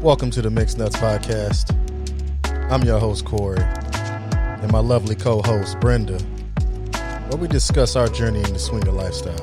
[0.00, 1.76] Welcome to the Mixed Nuts Podcast.
[2.72, 6.18] I'm your host, Corey, and my lovely co host, Brenda,
[7.28, 9.36] where we discuss our journey in the swinger lifestyle.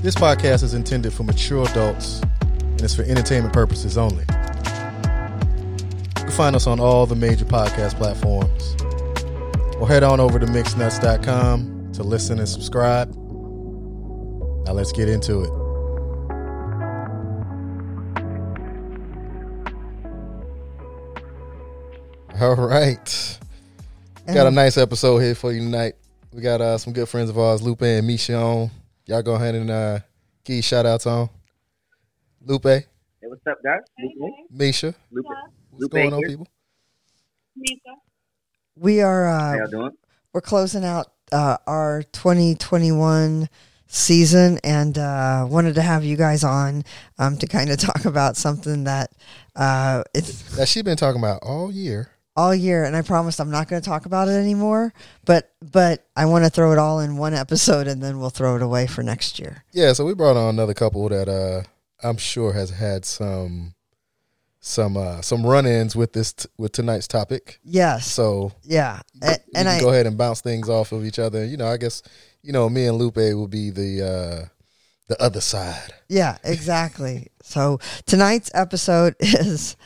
[0.00, 4.24] This podcast is intended for mature adults and is for entertainment purposes only.
[6.16, 8.74] You can find us on all the major podcast platforms
[9.76, 13.14] or head on over to mixednuts.com to listen and subscribe.
[14.64, 15.61] Now let's get into it.
[22.44, 23.38] All right.
[24.26, 25.94] Got a nice episode here for you tonight.
[26.32, 28.68] We got uh, some good friends of ours, Lupe and Micha on.
[29.06, 30.00] Y'all go ahead and uh,
[30.42, 31.30] give shout outs on.
[32.44, 32.82] Lupe, Hey,
[33.20, 33.78] what's up, guys?
[33.96, 34.34] Lupe.
[34.52, 34.92] Micha.
[35.12, 35.24] Lupe.
[35.24, 36.30] What's Lupe going on, here.
[36.30, 36.48] people?
[38.74, 39.92] We are How uh, y'all doing?
[40.32, 43.48] we're closing out uh, our 2021
[43.86, 46.82] season, and uh, wanted to have you guys on
[47.20, 49.12] um, to kind of talk about something that
[49.54, 52.11] uh, it's That she's been talking about all year.
[52.36, 54.92] All year, and I promised I'm not going to talk about it anymore.
[55.24, 58.56] But but I want to throw it all in one episode, and then we'll throw
[58.56, 59.64] it away for next year.
[59.72, 61.62] Yeah, so we brought on another couple that uh,
[62.06, 63.74] I'm sure has had some
[64.60, 67.58] some uh, some run-ins with this t- with tonight's topic.
[67.64, 71.44] Yes, So yeah, and can I go ahead and bounce things off of each other.
[71.44, 72.02] You know, I guess
[72.42, 74.48] you know me and Lupe will be the uh,
[75.08, 75.92] the other side.
[76.08, 77.28] Yeah, exactly.
[77.42, 79.76] so tonight's episode is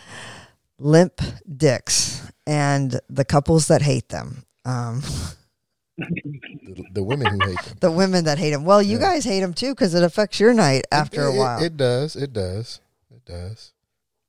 [0.79, 1.23] limp
[1.57, 4.45] dicks and the couples that hate them.
[4.65, 5.03] Um,
[5.99, 7.77] The, the women who hate them.
[7.81, 8.65] the women that hate them.
[8.65, 9.15] Well, you Yeah.
[9.15, 11.63] guy hate them too because it affects your night after It- a while.
[11.63, 12.17] It, does.
[12.17, 12.81] It does.
[13.11, 13.73] It does.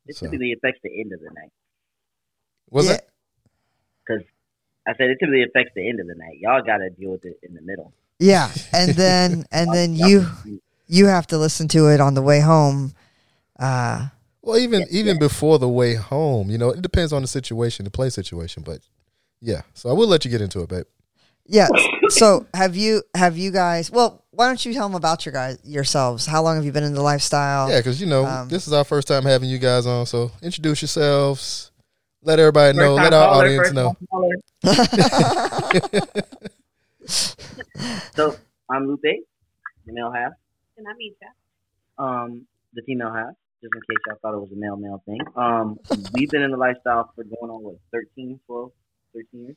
[0.05, 1.51] It So- typically affects the end of the night.
[2.69, 2.93] Was Yeah.
[2.95, 3.09] it?
[4.09, 6.37] I said it typically affects the end of the night.
[6.39, 7.91] Y'all got to deal with it in the middle.
[8.19, 12.21] yeah, and then and then Y'all- you you have to listen to it on the
[12.21, 12.93] way home.
[13.59, 14.07] Uh,
[14.47, 15.19] Well, even Yeah, even yeah.
[15.19, 18.63] before the way home, you know, it depends on the situation, the play situation.
[18.63, 18.79] But
[19.41, 20.85] yeah, so I will let you get into it, babe.
[21.45, 21.67] yeah.
[22.09, 23.91] So have you have you guys?
[23.91, 26.25] Well, why don't you tell them about your guys yourselves?
[26.25, 27.69] How long have you been in the lifestyle?
[27.69, 30.31] Yeah, because you know Um, this is our first time having you guys on, so
[30.41, 31.71] introduce yourselves.
[32.23, 32.95] Let everybody know.
[32.95, 33.95] Let our caller, audience know.
[38.15, 38.35] So
[38.71, 39.01] I'm Lupe,
[39.85, 40.31] the male half.
[40.77, 42.03] And I meet you.
[42.03, 43.33] Um, the female half.
[43.61, 45.19] Just in case y'all thought it was a male male thing.
[45.35, 45.79] Um,
[46.13, 48.71] we've been in the lifestyle for going on what 13, 12,
[49.15, 49.55] 13 years.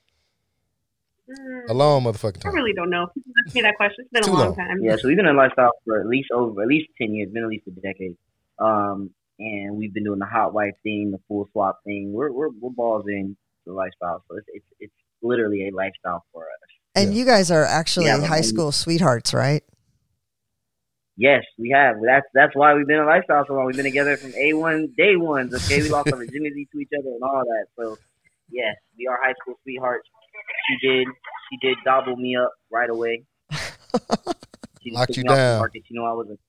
[1.69, 2.53] A long motherfucking time.
[2.53, 3.06] I really don't know.
[3.15, 3.97] People ask me that question.
[4.05, 4.56] It's been Too a long, long.
[4.56, 4.78] time.
[4.83, 7.31] Yeah, so we've been in the lifestyle for at least over at least ten years,
[7.31, 8.16] been at least a decade.
[8.59, 12.12] Um, and we've been doing the hot wife thing, the full swap thing.
[12.12, 16.43] We're we're we're balls in the lifestyle, so it's it's, it's literally a lifestyle for
[16.44, 16.49] us.
[16.97, 17.21] And Yeah.
[17.21, 19.62] you guys are actually Yeah, high school sweethearts, right?
[21.21, 21.97] Yes, we have.
[22.03, 23.67] That's that's why we've been in a lifestyle so long.
[23.67, 25.53] We've been together from A one day ones.
[25.53, 27.67] Okay, we lost our virginity to each other and all that.
[27.77, 27.99] So
[28.49, 30.09] yes, we are high school sweethearts.
[30.67, 31.07] She did
[31.51, 33.25] she did gobble me up right away.
[34.83, 35.59] She Locked you me off the down.
[35.59, 35.83] market.
[35.91, 36.41] You know I wasn't.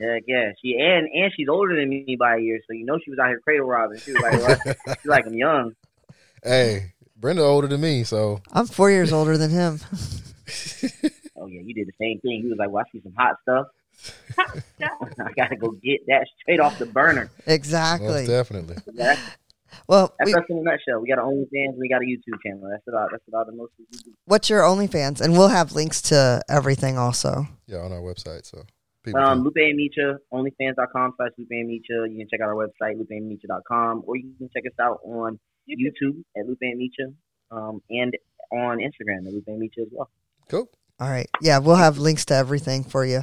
[0.00, 2.98] Heck yeah, she and and she's older than me by a year, so you know
[3.04, 4.00] she was out here cradle robbing.
[4.04, 4.76] She was like, what?
[5.00, 5.74] she's like I'm young.
[6.42, 9.78] hey, Brenda older than me, so I'm four years older than him.
[11.34, 12.42] Oh yeah, you did the same thing.
[12.42, 13.66] He was like, well, I see some hot stuff.
[14.78, 14.88] Yeah.
[15.20, 17.30] I gotta go get that straight off the burner.
[17.46, 18.08] Exactly.
[18.08, 18.76] most definitely.
[18.94, 19.20] That's,
[19.88, 21.00] Well, that's we, us in a nutshell.
[21.00, 22.68] We got an OnlyFans, and we got a YouTube channel.
[22.70, 24.12] That's about that's about the most we do.
[24.26, 25.20] what's your OnlyFans?
[25.20, 27.46] And we'll have links to everything also.
[27.66, 28.44] Yeah, on our website.
[28.46, 28.64] So
[29.04, 32.10] people Um, can- Lupe and Micha, onlyfans.com slash Lupe and Micha.
[32.10, 35.38] You can check out our website, lupeandmicha.com, or you can check us out on
[35.68, 37.14] YouTube at Lupe and Micha,
[37.56, 38.12] um, and
[38.52, 40.10] on Instagram at Lupe and Micha as well.
[40.48, 40.68] cool.
[41.00, 41.28] All right.
[41.40, 43.22] Yeah, we'll have links to everything for you.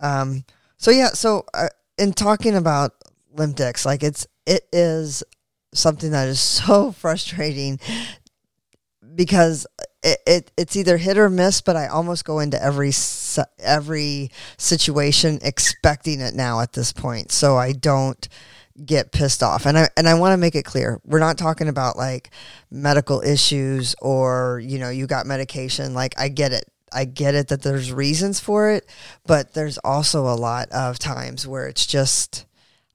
[0.00, 0.44] Um,
[0.76, 2.92] so yeah, so uh, in talking about
[3.32, 5.22] limp dicks, like it's it is
[5.74, 7.78] something that is so frustrating
[9.14, 9.66] because
[10.02, 12.92] it, it it's either hit or miss, but I almost go into every
[13.58, 18.28] every situation expecting it now at this point, so I don't
[18.84, 19.66] get pissed off.
[19.66, 22.30] And I and I want to make it clear, we're not talking about like
[22.70, 25.94] medical issues or you know you got medication.
[25.94, 26.64] Like I get it.
[26.92, 28.86] I get it that there's reasons for it,
[29.26, 32.46] but there's also a lot of times where it's just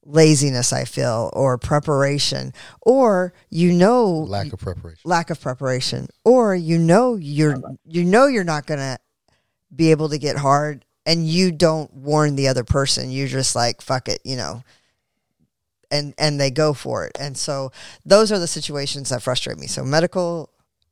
[0.05, 5.01] laziness I feel or preparation or you know Lack of preparation.
[5.05, 7.55] lack of preparation or you know you're
[7.85, 8.97] you know you're not going to
[9.73, 13.11] be able to get hard and you don't warn the other person.
[13.11, 14.63] You're just like fuck it you know
[15.89, 17.15] and and they go for it.
[17.19, 17.71] And so
[18.05, 19.67] those are the situations that frustrate me.
[19.67, 20.49] So medical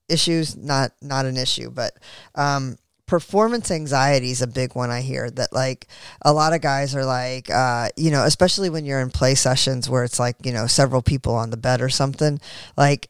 [0.07, 1.93] issues not not an issue but
[2.35, 2.77] um
[3.11, 5.87] performance anxiety is a big one I hear that like
[6.21, 9.89] a lot of guys are like uh, you know especially when you're in play sessions
[9.89, 12.39] where it's like you know several people on the bed or something
[12.77, 13.09] like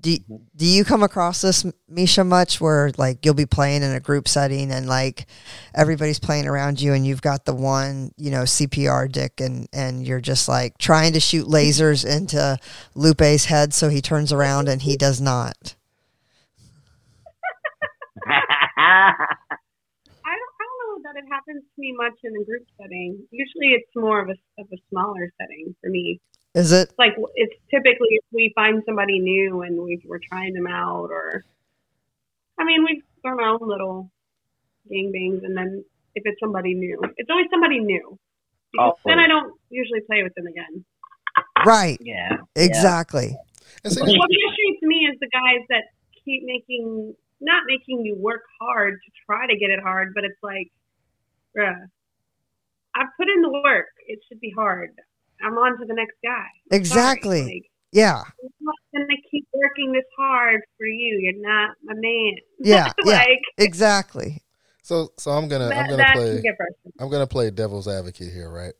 [0.00, 0.16] do,
[0.54, 4.28] do you come across this Micha much where like you'll be playing in a group
[4.28, 5.26] setting and like
[5.74, 10.06] everybody's playing around you and you've got the one you know CPR dick and and
[10.06, 12.56] you're just like trying to shoot lasers into
[12.94, 15.74] Lupe's head so he turns around and he does not
[18.94, 23.18] I don't, I don't know that it happens to me much in a group setting.
[23.30, 26.20] Usually, it's more of a of a smaller setting for me.
[26.54, 30.66] is it Like it's typically if we find somebody new and we we're trying them
[30.66, 31.44] out, or
[32.58, 34.10] I mean, we've done our own little
[34.90, 38.18] gangbangs, and then if it's somebody new, it's always somebody new.
[38.72, 40.84] Because then I don't usually play with them again.
[41.64, 42.36] right yeah.
[42.56, 43.36] exactly
[43.84, 45.84] And see, What frustrates me is the guys that
[46.24, 50.38] keep making, not making you work hard to try to get it hard, but it's
[50.42, 50.70] like,
[51.56, 51.86] bruh,
[52.94, 53.86] I've put in the work.
[54.06, 54.90] It should be hard.
[55.44, 56.46] I'm on to the next guy.
[56.70, 56.80] Sorry.
[56.80, 61.18] exactly Like, yeah I'm not going to keep working this hard for you.
[61.20, 62.34] You're not my man.
[62.60, 63.24] Yeah, yeah.
[63.58, 64.40] exactly
[64.84, 66.92] so so I'm gonna I'm gonna play can get frustrating.
[67.00, 68.74] I'm gonna play devil's advocate here, right?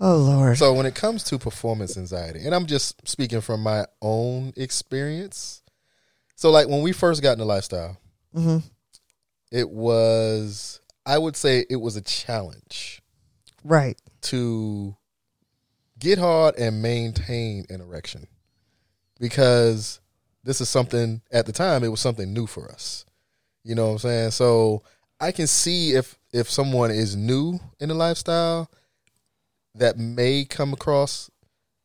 [0.00, 3.86] oh lord So when it comes to performance anxiety, and I'm just speaking from my
[4.00, 5.61] own experience.
[6.42, 7.96] So like when we first got in the lifestyle,
[8.34, 8.58] hmm
[9.52, 13.00] it was I would say it was a challenge
[13.62, 14.96] right to
[16.00, 18.26] get hard and maintain an erection
[19.20, 20.00] because
[20.42, 23.04] this is something at the time it was something new for us.
[23.62, 24.30] You know what I'm saying?
[24.32, 24.82] So
[25.20, 28.68] I can see if if someone is new in the lifestyle
[29.76, 31.30] that may come across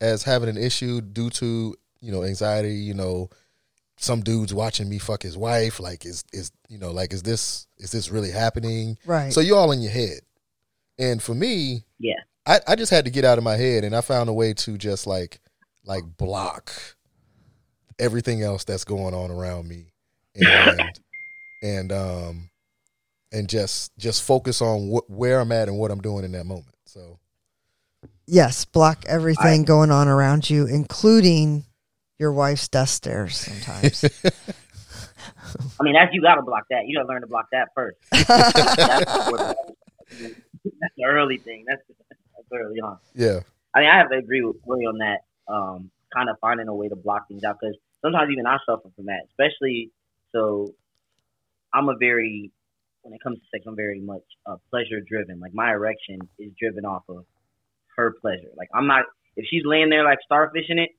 [0.01, 3.29] as having an issue due to, you know, anxiety, you know,
[3.99, 7.67] some dudes watching me fuck his wife like is is you know like is this
[7.77, 8.97] is this really happening?
[9.05, 10.19] right So you're all in your head.
[10.99, 12.15] And for me, Yeah.
[12.45, 14.53] I, I just had to get out of my head and I found a way
[14.53, 15.39] to just like
[15.83, 16.71] like block
[17.99, 19.93] everything else that's going on around me
[20.35, 20.81] and
[21.63, 22.49] and um
[23.31, 26.45] and just just focus on wh- where I'm at and what I'm doing in that
[26.45, 26.75] moment.
[26.85, 27.19] So
[28.27, 31.63] yes block everything going on around you including
[32.19, 34.03] your wife's death stares sometimes
[35.79, 36.87] I mean, that's you got to block that.
[36.87, 37.97] You got to learn to block that first.
[38.11, 38.27] That's,
[38.57, 39.55] that's
[40.97, 41.65] the early thing.
[41.67, 42.97] That's, that's early on.
[43.15, 43.39] yeah.
[43.73, 45.19] I mean, I have to agree with Corey on that.
[45.47, 48.89] Um, kind of finding a way to block things out because sometimes even I suffer
[48.95, 49.21] from that.
[49.29, 49.91] Especially
[50.31, 50.73] so,
[51.73, 52.51] I'm a very
[53.03, 55.39] when it comes to sex, I'm very much uh, pleasure driven.
[55.39, 57.25] Like my erection is driven off of
[57.95, 58.49] her pleasure.
[58.57, 59.05] Like I'm not
[59.35, 60.89] if she's laying there like starfish in it,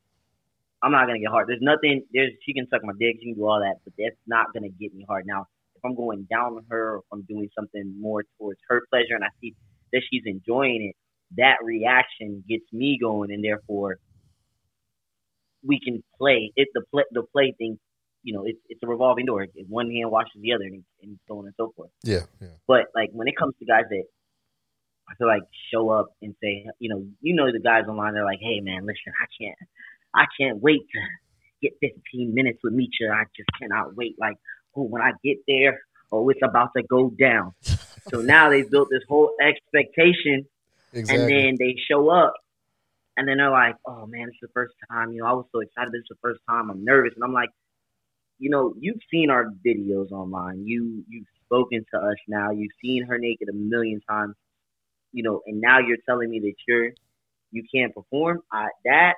[0.83, 1.49] I'm not gonna get hard.
[1.49, 2.05] There's nothing.
[2.13, 4.69] There's she can suck my dick, she can do all that, but that's not gonna
[4.69, 5.27] get me hard.
[5.27, 8.83] Now, if I'm going down on her, or if I'm doing something more towards her
[8.91, 9.55] pleasure, and I see
[9.93, 10.97] that she's enjoying it,
[11.37, 13.99] that reaction gets me going, and therefore
[15.65, 16.53] we can play.
[16.57, 17.79] It the play the play thing.
[18.23, 19.43] You know, it's it's a revolving door.
[19.43, 21.91] If one hand washes the other, and, and so on and so forth.
[22.03, 22.23] Yeah.
[22.41, 22.49] Yeah.
[22.67, 24.05] But like when it comes to guys that
[25.09, 25.43] I feel like
[25.73, 28.83] show up and say, you know, you know the guys online they're like, hey man,
[28.83, 29.57] listen, I can't,
[30.19, 31.01] I can't wait to
[31.63, 33.11] get 15 minutes with Micha.
[33.13, 34.17] I just cannot wait.
[34.19, 34.37] Like,
[34.77, 37.53] oh, when I get there, oh, it's about to go down.
[38.11, 40.47] so now they've built this whole expectation,
[40.93, 41.15] Exactly.
[41.23, 42.35] and then they show up,
[43.17, 45.13] and then they're like, oh man, it's the first time.
[45.13, 45.93] You know, I was so excited.
[45.93, 46.71] This is the first time.
[46.71, 47.51] I'm nervous, and I'm like,
[48.39, 50.65] you know, you've seen our videos online.
[50.67, 52.51] You you've spoken to us now.
[52.51, 54.35] You've seen her naked a million times.
[55.13, 56.91] You know, and now you're telling me that you're
[57.51, 58.41] you can't perform.
[58.53, 59.15] I that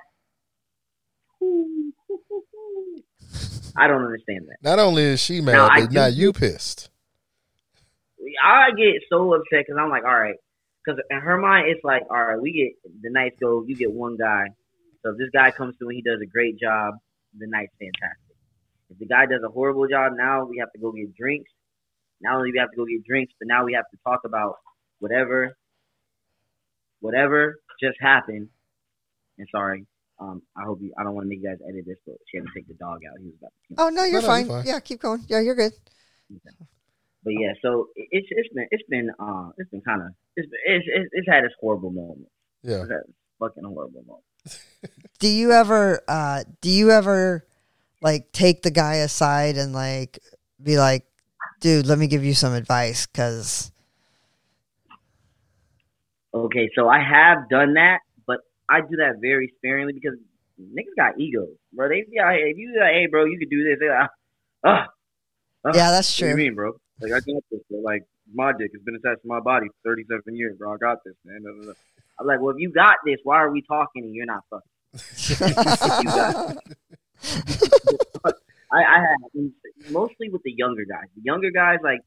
[3.75, 4.57] I don't understand that.
[4.61, 6.89] Not only is she mad, Now, but do now you pissed.
[8.43, 10.35] I get so upset because I'm like, all right,
[10.83, 13.91] because in her mind it's like, all right, we get the nights go, you get
[13.91, 14.47] one guy.
[15.03, 16.95] So if this guy comes through and he does a great job,
[17.37, 18.35] the night's fantastic.
[18.89, 21.49] If the guy does a horrible job, now we have to go get drinks.
[22.21, 24.57] Not only we have to go get drinks, but now we have to talk about
[24.99, 25.55] whatever,
[26.99, 28.49] whatever just happened.
[29.37, 29.87] And sorry,
[30.21, 30.93] um, I hope you.
[30.97, 32.75] I don't want to make you guys edit this, but she had to take the
[32.75, 33.19] dog out.
[33.19, 33.75] He was about to.
[33.79, 34.47] oh no you're no, you're fine.
[34.47, 34.65] fine.
[34.65, 35.73] yeah keep going yeah you're good
[37.23, 40.47] But yeah, so it- it's it's been it's been uh it's been kind of it's,
[40.65, 42.31] it's it's it's had its horrible moments.
[42.63, 42.81] Yeah.
[42.81, 44.59] It's had its fucking horrible moments.
[45.19, 47.45] do you ever uh do you ever
[48.01, 50.17] like take the guy aside and like
[50.61, 51.05] be like
[51.59, 53.71] dude let me give you some advice because
[56.33, 58.10] Okay, so I have done that, but
[58.71, 60.17] I do that very sparingly because
[60.59, 61.89] niggas got egos, bro.
[61.89, 62.47] They be out here.
[62.47, 63.77] If you like, hey, bro, you could do this.
[63.79, 64.09] They're like,
[64.63, 64.85] oh,
[65.73, 66.73] yeah that's What do you true mean, bro?
[67.01, 67.61] Like I got this.
[67.69, 67.81] Bro.
[67.81, 70.73] Like my dick has been attached to my body for 37 years, bro.
[70.73, 71.43] I got this, man.
[72.19, 74.69] I'm like, well, if you got this, why are we talking and you're not fucking?
[78.71, 79.43] I, I have
[79.89, 81.07] mostly with the younger guys.
[81.15, 81.99] The younger guys, like,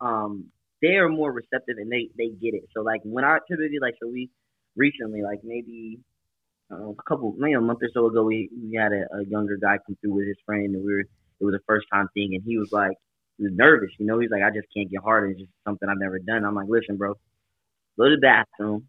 [0.00, 0.46] um,
[0.82, 2.68] they are more receptive and they they get it.
[2.74, 4.30] So like when I typically like, so we
[4.76, 6.00] recently, like maybe
[6.70, 9.56] uh, a couple, maybe a month or so ago, we we had a, a younger
[9.56, 12.30] guy come through with his friend, and we were it was a first time thing,
[12.34, 12.96] and he was like,
[13.38, 14.18] he was nervous, you know.
[14.18, 15.30] He's like, I just can't get hard.
[15.30, 16.44] It's just something I've never done.
[16.44, 17.14] I'm like, listen, bro,
[17.98, 18.86] go to the bathroom,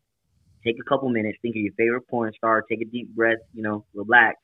[0.65, 3.63] take a couple minutes, think of your favorite porn star, take a deep breath, you
[3.63, 4.38] know, relax,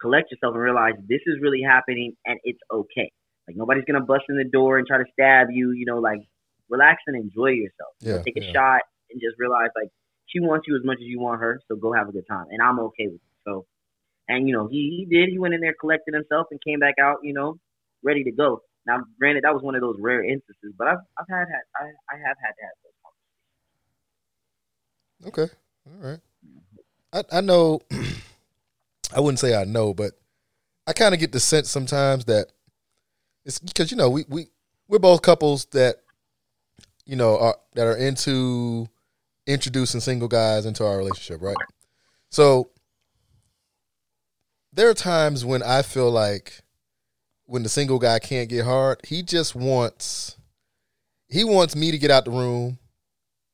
[0.00, 3.12] collect yourself, and realize this is really happening, and it's okay.
[3.46, 5.98] Like nobody's gonna bust in the door and try to stab you, you know.
[5.98, 6.20] Like
[6.68, 7.94] relax and enjoy yourself.
[8.00, 8.52] Yeah, take a yeah.
[8.52, 8.80] shot
[9.10, 9.90] and just realize like
[10.30, 12.46] she wants you as much as you want her, so go have a good time,
[12.50, 13.36] and I'm okay with it.
[13.44, 13.66] So,
[14.28, 15.28] and you know, he, he did.
[15.28, 17.58] He went in there, collected himself, and came back out, you know,
[18.02, 18.62] ready to go.
[18.86, 21.84] Now, granted, that was one of those rare instances, but I've I've had had I,
[22.14, 22.90] I have had to have those.
[25.26, 25.48] Okay.
[25.86, 26.20] All right.
[27.12, 27.80] I, I know,
[29.14, 30.12] I wouldn't say I know, but
[30.86, 32.46] I kind of get the sense sometimes that
[33.44, 34.48] it's because, you know, we, we,
[34.88, 35.96] we're both couples that,
[37.04, 38.88] you know, are, that are into
[39.46, 41.58] introducing single guys into our relationship, right?
[42.30, 42.70] So
[44.72, 46.62] there are times when I feel like
[47.46, 50.36] when the single guy can't get hard, he just wants,
[51.28, 52.78] he wants me to get out the room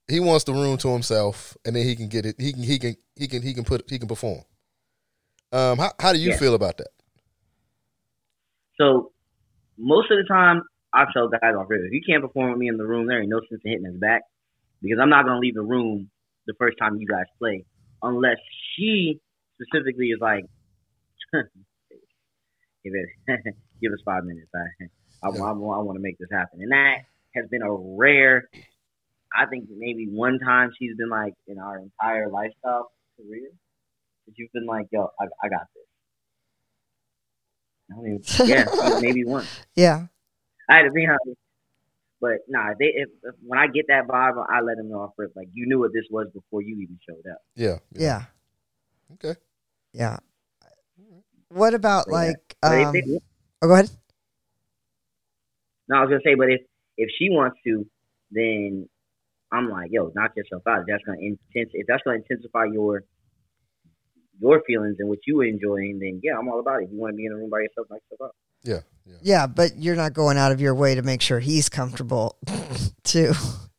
[0.08, 2.36] he wants the room to himself, and then he can get it.
[2.38, 4.42] He can he can he can he can put he can perform.
[5.52, 6.38] Um, how how do you Yeah.
[6.38, 6.88] feel about that?
[8.80, 9.12] So
[9.78, 10.62] most of the time,
[10.92, 13.20] I tell guys off rip, if you can't perform with me in the room, there
[13.20, 14.22] ain't no sense in hitting his back
[14.82, 16.10] because I'm not gonna leave the room
[16.46, 17.64] the first time you guys play
[18.02, 18.36] unless
[18.74, 19.20] she
[19.60, 20.44] specifically is like,
[21.32, 21.42] give
[22.84, 23.08] it,
[23.82, 24.50] give us five minutes.
[24.54, 24.86] I
[25.22, 26.98] I, I, I want to make this happen, and that
[27.34, 28.48] has been a rare.
[29.36, 33.50] I think maybe one time she's been like in our entire lifestyle career
[34.26, 35.84] that you've been like, yo, I, I got this.
[37.90, 39.44] I don't even, yeah, maybe one.
[39.74, 40.06] yeah.
[40.68, 41.38] I had to be honest.
[42.20, 45.12] But nah, they if, if when I get that vibe, I let them know off
[45.18, 45.32] rip.
[45.36, 47.38] Like you knew what this was before you even showed up.
[47.54, 48.24] Yeah, Yeah.
[49.14, 49.38] Okay.
[49.92, 50.18] Yeah.
[51.48, 52.16] What about So, yeah.
[52.16, 53.20] like But um they-
[53.62, 53.90] oh, go ahead.
[55.88, 56.62] no, I was gonna say, but if
[56.96, 57.86] if she wants to,
[58.30, 58.88] then
[59.52, 60.80] I'm like, yo, knock yourself out.
[60.80, 61.70] If that's gonna intense.
[61.74, 63.04] If that's gonna intensify your
[64.40, 66.86] your feelings and what you are enjoying, then yeah, I'm all about it.
[66.86, 68.36] If you want to be in a room by yourself, knock yourself out.
[68.66, 69.16] Yeah, yeah.
[69.22, 72.36] Yeah, but you're not going out of your way to make sure he's comfortable
[73.04, 73.32] too.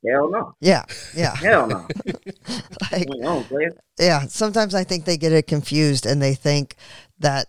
[0.08, 0.86] Hell no, Yeah.
[1.16, 1.36] Yeah.
[1.36, 1.88] hell no.
[2.92, 6.76] like Come on, yeah, sometimes I think they get it confused and they think
[7.20, 7.48] that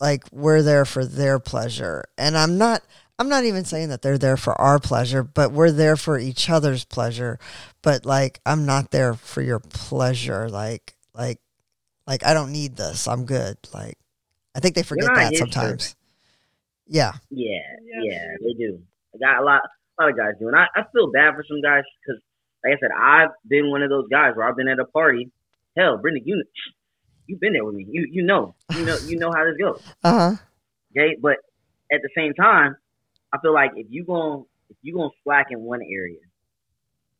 [0.00, 2.04] like we're there for their pleasure.
[2.16, 2.82] And I'm not
[3.18, 6.48] I'm not even saying that they're there for our pleasure, but we're there for each
[6.48, 7.38] other's pleasure.
[7.82, 10.48] But like I'm not there for your pleasure.
[10.48, 11.38] Like like
[12.06, 13.06] like I don't need this.
[13.06, 13.56] I'm good.
[13.74, 13.98] Like
[14.54, 15.96] I think they forget that his sometimes.
[16.88, 17.12] Yeah.
[17.30, 17.58] Yeah,
[18.02, 18.02] Yeah.
[18.10, 18.80] yeah, they do.
[19.14, 19.60] I got a lot,
[19.98, 22.20] a lot of guys do, and I, I feel bad for some guys because,
[22.64, 25.30] like I said, I've been one of those guys where I've been at a party.
[25.76, 26.42] Hell, Brenda, you
[27.26, 27.86] you've been there with me.
[27.90, 29.82] You you know, you know, you know how this goes.
[30.04, 30.36] Uh-huh.
[30.96, 31.36] Okay, but
[31.92, 32.76] at the same time,
[33.32, 36.18] I feel like if you going if you gonna slack in one area,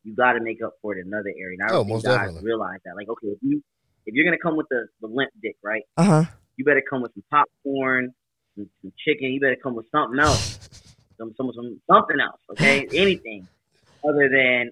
[0.04, 1.56] you got to make up for it in another area.
[1.60, 2.42] And I Oh, most guys definitely.
[2.46, 2.96] realize that.
[2.96, 3.62] Like, okay, if you
[4.06, 5.82] if you're gonna come with the the limp dick, right?
[5.96, 6.24] Uh-huh.
[6.56, 8.14] you better come with some popcorn,
[8.58, 9.32] some, some chicken.
[9.32, 10.58] You better come with something else,
[11.16, 12.40] some, some, some something else.
[12.50, 13.46] Okay, anything
[14.06, 14.70] other than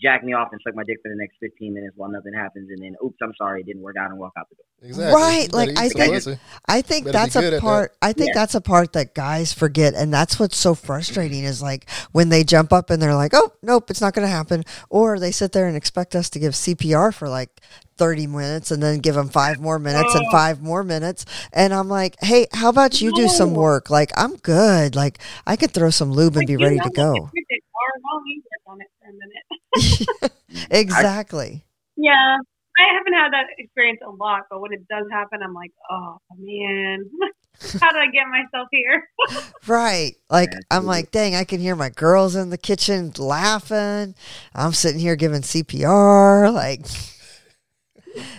[0.00, 2.68] jack me off and suck my dick for the next 15 minutes while nothing happens,
[2.70, 4.64] and then oops, I'm sorry, it didn't work out, and walk out the door.
[4.90, 5.14] Exactly.
[5.22, 6.38] Right, like, I think- pussy.
[6.68, 7.60] I think that's a at that.
[7.62, 7.96] part.
[8.02, 8.40] I think Yeah.
[8.40, 12.44] that's a part that guys forget, and that's what's so frustrating is like when they
[12.44, 15.52] jump up and they're like, "Oh, nope, it's not going to happen," or they sit
[15.52, 17.48] there and expect us to give CPR for like
[17.96, 21.88] thirty minutes and then give them five more minutes and five more minutes, and I'm
[21.88, 23.88] like, "Hey, how about you do some work?
[23.88, 24.94] Like, I'm good.
[24.94, 27.30] Like, I could throw some lube and Like, be ready to what go."
[27.76, 30.68] Your dick are, I'll leave it on it for a minute.
[30.70, 31.64] exactly.
[31.96, 32.38] Yeah.
[32.78, 36.18] I haven't had that experience a lot, but when it does happen, I'm like, oh
[36.38, 37.08] man,
[37.80, 39.08] how did I get myself here?
[39.66, 40.14] Right.
[40.30, 44.14] Like I'm like, dang, I can hear my girls in the kitchen laughing.
[44.54, 46.86] I'm sitting here giving CPR, like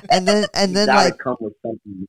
[0.09, 2.07] and then and then like come with something.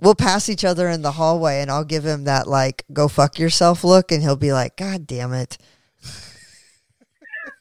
[0.00, 3.38] we'll pass each other in the hallway and I'll give him that like go fuck
[3.38, 5.58] yourself look and he'll be like, God damn it.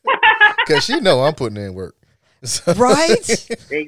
[0.67, 1.95] Because she know I'm putting in work.
[2.43, 3.19] So- Right?
[3.19, 3.87] Exactly.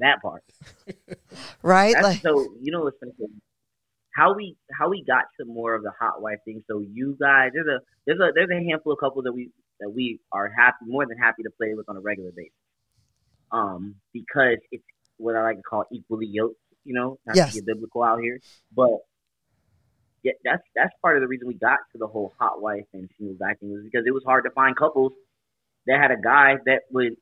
[0.00, 0.42] That part.
[1.62, 1.94] right?
[1.94, 2.54] That's Like so.
[2.60, 3.12] You know what's funny?
[4.14, 6.62] how we how we got to more of the hot wife thing.
[6.68, 9.90] So you guys, there's a there's a there's a handful of couples that we that
[9.90, 12.52] we are happy more than happy to play with on a regular basis.
[13.52, 14.84] Um, because it's
[15.18, 16.56] what I like to call equally yoked.
[16.84, 17.52] You know, not Yes.
[17.54, 18.38] to get biblical out here,
[18.74, 18.90] but
[20.26, 23.08] yeah, that's that's part of the reason we got to the whole hot wife and
[23.16, 25.12] single guy thing was because it was hard to find couples
[25.86, 27.16] that had a guy that would,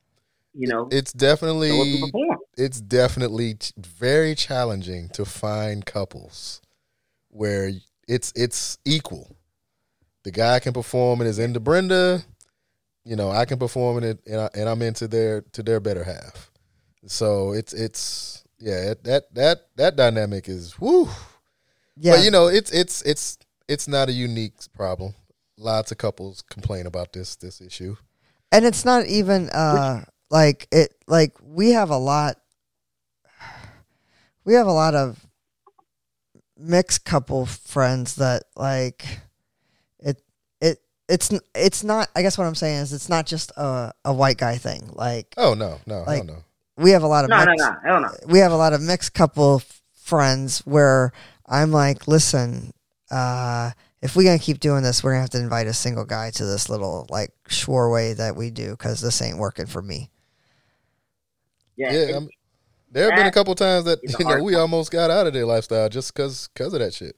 [0.53, 2.01] you know, It's definitely
[2.57, 6.61] it's definitely very challenging to find couples
[7.29, 7.71] where
[8.07, 9.35] it's it's equal.
[10.23, 12.23] The guy can perform and is into Brenda,
[13.03, 15.79] you know, I can perform in it, and, I, and I'm into their to their
[15.79, 16.49] better half.
[17.05, 21.07] So it's it's yeah it, that that that dynamic is woo.
[21.97, 22.15] Yeah.
[22.17, 23.37] But you know, it's it's it's
[23.67, 25.13] it's not a unique problem.
[25.57, 27.95] Lots of couples complain about this this issue.
[28.51, 32.37] and it's not even uh like it like we have a lot
[34.43, 35.25] we have a lot of
[36.57, 39.05] mixed couple friends that like
[39.99, 40.21] it
[40.61, 44.13] it it's it's not i guess what i'm saying is it's not just a, a
[44.13, 46.39] white guy thing like Oh no no Like- no no.
[46.77, 48.09] we have a lot of No, no, mixed, no, hell no.
[48.27, 51.11] we have a lot of mixed couple f- friends where
[51.47, 52.71] I'm like, listen,
[53.11, 53.71] uh,
[54.01, 56.45] if we're gonna keep doing this, we're gonna have to invite a single guy to
[56.45, 60.09] this little like shore way that we do because this ain't working for me.
[61.75, 62.29] Yeah, Yeah, I'm,
[62.91, 65.33] there have been a couple times that you know hard we almost got out of
[65.33, 67.15] their lifestyle just because because of that shit.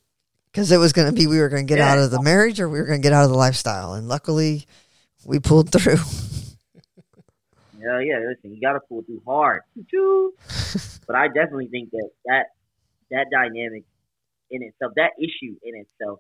[0.51, 1.91] Because it was gonna be we were gonna get Yeah.
[1.91, 4.65] out of the marriage or we were gonna get out of the lifestyle, and luckily
[5.25, 5.97] we pulled through.
[7.79, 8.17] Yeah, yeah.
[8.27, 9.61] Listen, you got to pull through hard.
[11.07, 12.45] But I definitely think that that
[13.11, 13.83] that dynamic
[14.51, 16.19] in itself, that issue in itself,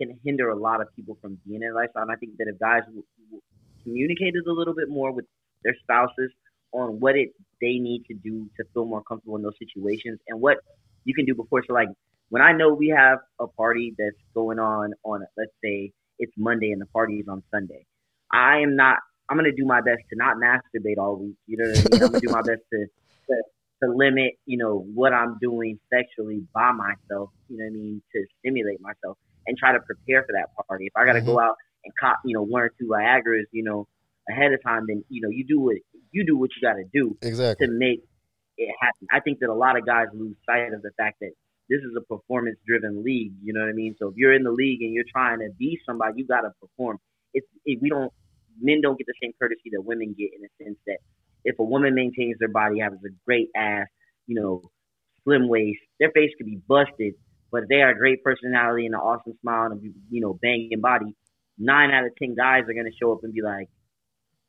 [0.00, 2.02] can hinder a lot of people from being in a lifestyle.
[2.02, 3.42] And I think that if guys w- w-
[3.82, 5.26] communicated a little bit more with
[5.64, 6.30] their spouses
[6.72, 7.30] on what it
[7.60, 10.58] they need to do to feel more comfortable in those situations and what
[11.04, 11.62] you can do before.
[11.66, 11.88] So, like
[12.28, 16.70] when I know we have a party that's going on on let's say it's Monday
[16.70, 17.86] and the party is on Sunday,
[18.32, 18.98] I am not
[19.28, 21.36] I'm gonna do my best to not masturbate all week.
[21.46, 22.02] You know what I mean?
[22.02, 22.86] I'm gonna do my best to,
[23.28, 23.42] to
[23.82, 27.30] to limit, you know, what I'm doing sexually by myself.
[27.48, 28.02] You know what I mean?
[28.14, 30.86] To stimulate myself and try to prepare for that party.
[30.86, 31.50] If I gotta go mm-hmm.
[31.50, 33.86] out and cop, you know, one or two Viagra's, you know,
[34.28, 35.76] ahead of time, then you know, you do what
[36.10, 37.66] you do what you gotta do Exactly.
[37.66, 38.02] to make
[38.56, 39.06] it happen.
[39.12, 41.30] I think that a lot of guys lose sight of the fact that
[41.68, 43.32] this is a performance driven league.
[43.42, 43.94] You know what I mean?
[43.98, 46.50] So if you're in the league and you're trying to be somebody, you got to
[46.60, 46.98] perform.
[47.34, 48.12] It's it, we don't
[48.60, 50.98] men don't get the same courtesy that women get in the sense that
[51.48, 53.86] if a woman maintains their body, has a great ass,
[54.26, 54.62] you know,
[55.24, 57.14] slim waist, their face could be busted,
[57.50, 60.34] but if they are a great personality and an awesome smile and a you know
[60.42, 61.14] banging body,
[61.58, 63.68] nine out of ten guys are gonna show up and be like,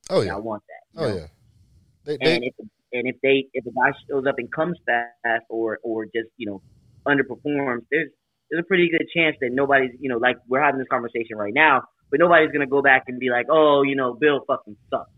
[0.09, 0.35] Oh yeah.
[0.35, 0.99] I want that.
[1.01, 1.17] you Oh know?
[1.17, 1.27] yeah.
[2.05, 2.53] They, and if
[2.91, 6.47] and if they if a guy shows up and comes fast or or just you
[6.47, 6.61] know
[7.07, 8.09] underperforms, there's
[8.49, 11.53] there's a pretty good chance that nobody's you know like we're having this conversation right
[11.53, 15.11] now, but nobody's gonna go back and be like, oh, you know, Bill fucking sucked.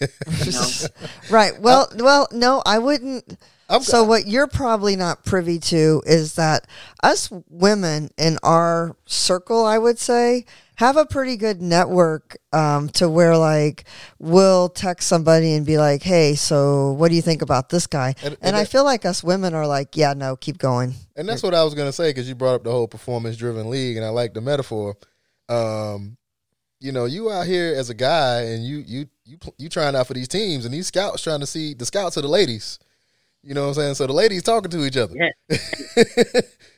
[1.30, 1.58] Right.
[1.60, 3.38] Well, well, no, I wouldn't.
[3.68, 6.66] I'm, So what you're probably not privy to is that
[7.02, 10.44] us women in our circle, I would say,
[10.76, 13.84] have a pretty good network um, to where like
[14.18, 18.08] we'll text somebody and be like, "Hey, so what do you think about this guy?"
[18.22, 20.94] And- And, and I that- feel like us women are like, "Yeah, no, keep going."
[21.16, 23.70] and that's what I was gonna say because you brought up the whole performance driven
[23.70, 24.96] league, and I like the metaphor.
[25.48, 26.16] Um,
[26.80, 30.06] you know, you out here as a guy, and you you you you trying out
[30.06, 32.78] for these teams, and these scouts trying to see the scouts are the ladies.
[33.44, 33.94] You know what I'm saying?
[33.96, 35.14] So the ladies talking to each other.
[35.14, 35.56] Yeah.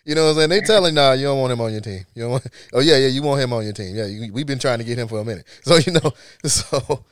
[0.04, 0.50] you know what I'm saying?
[0.50, 2.04] They telling, nah, you don't want him on your team.
[2.14, 3.94] You don't want, oh yeah, yeah, you want him on your team.
[3.94, 5.46] Yeah, you, we've been trying to get him for a minute.
[5.62, 6.12] So you know,
[6.44, 7.04] so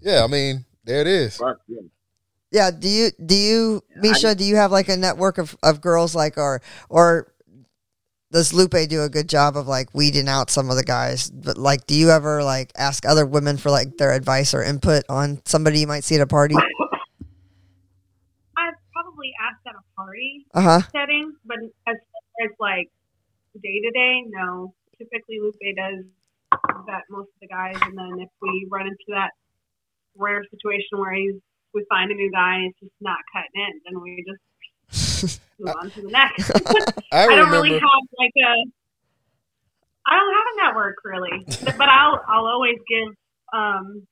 [0.00, 1.40] yeah, I mean, there it is.
[1.66, 1.80] Yeah.
[2.50, 2.70] Yeah.
[2.72, 4.36] Do you do you Micha?
[4.36, 7.32] Do you have like a network of, of girls like or or
[8.32, 11.30] does Lupe do a good job of like weeding out some of the guys?
[11.30, 15.04] But like, do you ever like ask other women for like their advice or input
[15.08, 16.54] on somebody you might see at a party?
[18.56, 20.80] I've probably asked at a party Uh huh.
[20.94, 22.88] setting, but as far as like
[23.62, 24.74] day to day, no.
[24.98, 26.04] Typically, Lupe does
[26.86, 29.30] that most of the guys, and then if we run into that
[30.16, 31.34] rare situation where he's
[31.72, 34.42] we find a new guy and it's just not cutting it, then we just
[35.58, 36.50] move on to the next.
[37.12, 37.62] I I don't remember.
[37.62, 38.52] really have like a.
[40.06, 41.46] I don't have a network really,
[41.78, 43.14] but I'll I'll always give
[43.52, 44.06] um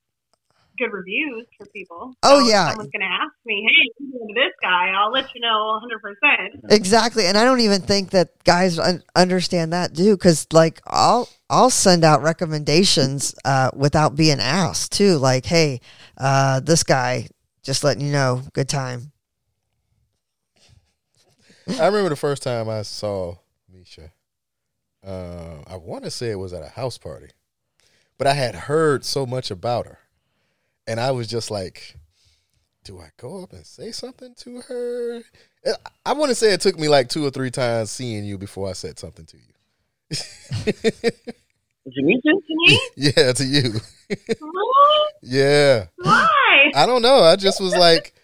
[0.78, 2.14] good reviews for people.
[2.22, 2.68] Oh, So if yeah.
[2.70, 6.00] someone's gonna ask me, hey, you go to this guy, I'll let you know 100.
[6.00, 10.80] percent Exactly, and I don't even think that guys un- understand that too, because like
[10.86, 15.16] I'll I'll send out recommendations uh, without being asked too.
[15.16, 15.80] Like, hey,
[16.16, 17.28] uh, this guy,
[17.62, 19.12] just letting you know, good time.
[21.68, 23.36] I remember the first time I saw
[23.74, 24.10] Micha.
[25.04, 27.28] Uh, I want to say it was at a house party,
[28.16, 29.98] but I had heard so much about her,
[30.86, 31.96] and I was just like,
[32.84, 35.22] "Do I go up and say something to her?"
[36.04, 38.68] I want to say it took me like two or three times seeing you before
[38.68, 39.52] I said something to you.
[41.94, 42.22] Demetrius?
[42.46, 42.80] To me?
[42.96, 43.80] yeah, to you.
[44.40, 45.08] Really?
[45.22, 45.86] yeah.
[45.96, 46.70] Why?
[46.74, 47.20] I don't know.
[47.20, 48.14] I just was like,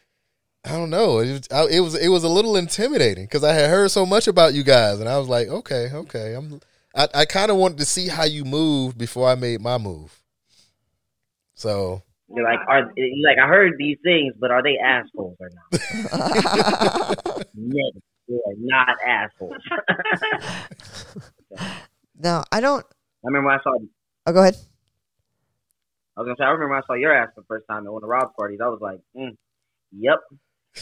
[0.64, 1.18] I don't know.
[1.18, 4.06] It was, I, it was it was a little intimidating because I had heard so
[4.06, 6.34] much about you guys, and I was like, okay, okay.
[6.34, 6.60] I'm.
[6.96, 10.22] I, I kind of wanted to see how you moved before I made my move.
[11.54, 13.38] So You're like, are like?
[13.42, 17.46] I heard these things, but are they assholes or not?
[17.56, 17.90] No,
[18.28, 19.62] they are not assholes.
[22.18, 22.84] no, I don't.
[22.84, 23.78] I remember when I saw.
[24.26, 24.56] Oh, go ahead.
[26.16, 26.44] I was gonna say.
[26.44, 28.60] I remember when I saw your ass the first time at one of Rob's parties.
[28.62, 29.36] I was like, mm,
[29.92, 30.18] "Yep."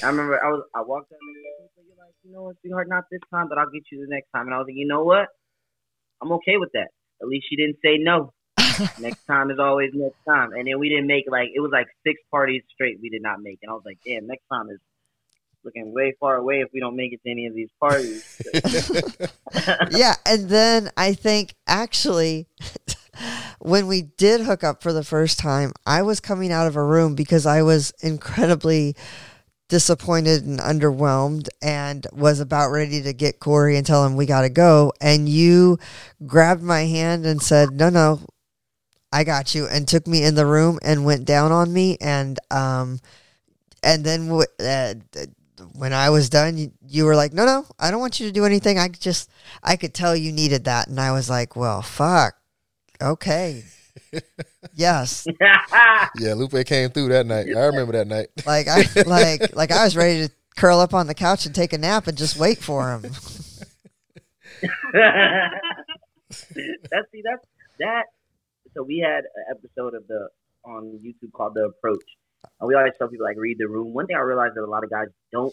[0.03, 0.63] I remember I was.
[0.75, 1.37] I walked up and
[1.87, 2.89] you're like, "You know what, sweetheart?
[2.89, 4.87] Not this time, but I'll get you the next time." And I was like, "You
[4.87, 5.29] know what?
[6.23, 6.89] I'm okay with that.
[7.21, 8.33] At least she didn't say no.
[9.01, 11.89] next time is always next time." And then we didn't make like it was like
[12.07, 14.79] six parties straight we did not make, and I was like, "Damn, next time is."
[15.65, 18.43] Looking way far away if we don't make it to any of these parties.
[19.97, 22.49] yeah, and then I think actually
[23.61, 26.83] when we did hook up for the first time, I was coming out of a
[26.83, 28.97] room because I was incredibly
[29.73, 34.43] disappointed and underwhelmed and was about ready to get Corey and tell him we got
[34.43, 34.93] to go.
[35.01, 35.79] And you
[36.27, 38.21] grabbed my hand and said, No, no,
[39.11, 41.97] I got you, and took me in the room and went down on me.
[42.03, 43.01] And, um,
[43.83, 44.93] and then w- uh,
[45.75, 48.33] when I was done, you, you were like, "No, no, I don't want you to
[48.33, 48.79] do anything.
[48.79, 49.31] I just,
[49.63, 52.35] I could tell you needed that." And I was like, "Well, fuck,
[53.01, 53.65] okay,
[54.75, 55.27] yes."
[56.19, 57.47] yeah, Lupe came through that night.
[57.57, 58.29] I remember that night.
[58.47, 61.73] Like I, like, like I was ready to curl up on the couch and take
[61.73, 63.03] a nap and just wait for him.
[63.13, 63.65] that's
[67.11, 67.45] see that's
[67.79, 68.05] that.
[68.75, 70.29] So we had an episode of the
[70.65, 72.03] on YouTube called The Approach,
[72.61, 73.93] and we always tell people like read the room.
[73.93, 75.53] One thing I realized that a lot of guys don't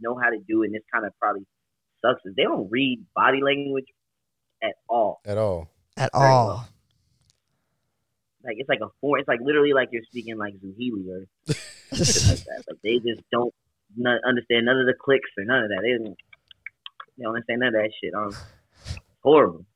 [0.00, 1.46] know how to do, and this kind of probably
[2.00, 3.86] sucks, is they don't read body language
[4.62, 5.20] at all.
[5.24, 5.68] At all.
[5.96, 6.46] At Very all.
[6.46, 6.68] well.
[8.48, 9.20] Like it's like a form.
[9.20, 12.64] It's like literally like you're speaking like Swahili or like that.
[12.66, 13.52] Like they just don't
[13.98, 15.80] n- understand none of the clicks or none of that.
[15.82, 16.16] They don't,
[17.18, 18.14] they don't understand none of that shit.
[18.14, 18.32] Um,
[19.22, 19.66] horrible.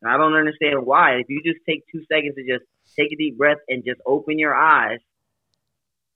[0.00, 1.16] And I don't understand why.
[1.16, 2.64] If you just take two seconds to just
[2.98, 4.98] take a deep breath and just open your eyes,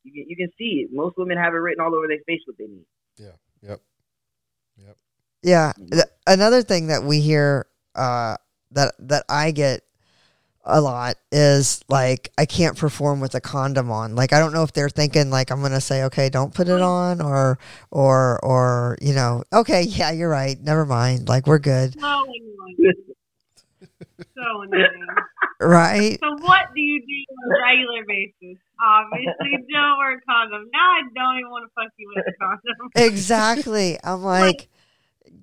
[0.02, 0.88] you can, you can see it.
[0.90, 2.86] Most women have it written all over their face what they need.
[3.18, 3.36] Yeah.
[3.60, 3.80] Yep.
[4.78, 4.96] Yep.
[5.42, 5.72] Yeah.
[5.92, 8.36] Th- another thing that we hear uh,
[8.70, 9.82] that that I get
[10.66, 14.14] a lot is like I can't perform with a condom on.
[14.14, 16.80] Like I don't know if they're thinking like I'm gonna say okay, don't put it
[16.82, 17.58] on, or
[17.90, 21.28] or or you know okay, yeah, you're right, never mind.
[21.28, 22.92] Like we're good, So annoying.
[24.34, 25.06] so annoying.
[25.60, 26.18] right?
[26.22, 28.58] So what do you do on a regular basis?
[28.82, 30.68] Obviously, don't wear a condom.
[30.72, 32.90] Now I don't even want to fuck you with a condom.
[32.96, 33.98] Exactly.
[34.04, 34.68] I'm like,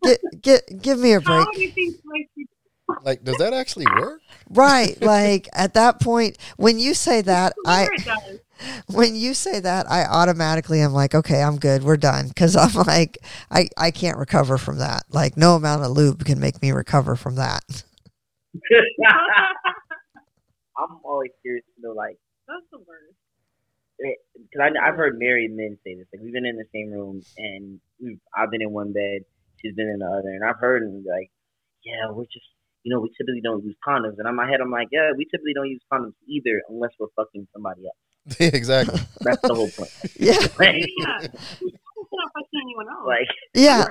[0.03, 1.55] get get give me a How break.
[1.55, 1.95] do you think
[3.03, 4.21] Like, does that actually work?
[4.49, 4.99] Right.
[5.01, 8.39] Like at that point, when you say that, I sure it does?
[8.95, 11.83] when you say that, I automatically am like, okay, I'm good.
[11.83, 12.29] We're done.
[12.29, 13.17] Because I'm like,
[13.51, 15.03] I, I can't recover from that.
[15.09, 17.63] Like, no amount of lube can make me recover from that.
[20.77, 23.17] I'm always curious to know, like, That's the worst.
[24.03, 26.07] Eh, because I've heard married men say this.
[26.13, 29.21] Like we've been in the same room, and we've I've been in one bed,
[29.61, 31.31] she's been in the other, and I've heard them be like,
[31.85, 32.45] "Yeah, we're just,
[32.83, 35.25] you know, we typically don't use condoms." And in my head, I'm like, "Yeah, we
[35.25, 38.99] typically don't use condoms either, unless we're fucking somebody else." exactly.
[39.21, 39.91] That's the whole point.
[40.19, 40.37] Yeah.
[40.59, 41.19] Like, Yeah.
[41.19, 43.05] Not fucking anyone else.
[43.07, 43.85] like, Yeah.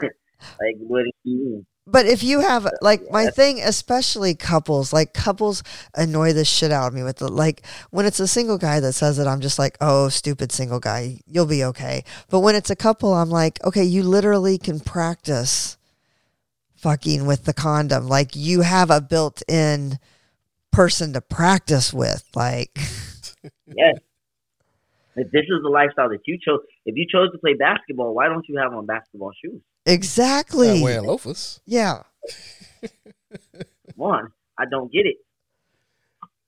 [0.60, 1.66] like what do you mean?
[1.84, 5.64] But if you have like my thing, especially couples, like couples
[5.96, 8.92] annoy the shit out of me with the like when it's a single guy that
[8.92, 12.04] says it, I'm just like, oh, stupid single guy, you'll be okay.
[12.30, 15.76] But when it's a couple, I'm like, okay, you literally can practice
[16.82, 18.08] fucking with the condom.
[18.08, 19.98] Like you have a built-in
[20.70, 22.24] person to practice with.
[22.34, 22.76] Like,
[23.66, 23.96] Yes.
[25.14, 28.28] If this is the lifestyle that you chose, if you chose to play basketball, why
[28.28, 29.60] don't you have on basketball shoes?
[29.84, 30.68] exactly.
[30.80, 31.60] Not wearing loafers.
[31.66, 32.02] Yeah.
[33.50, 35.16] Come on, I don't get it.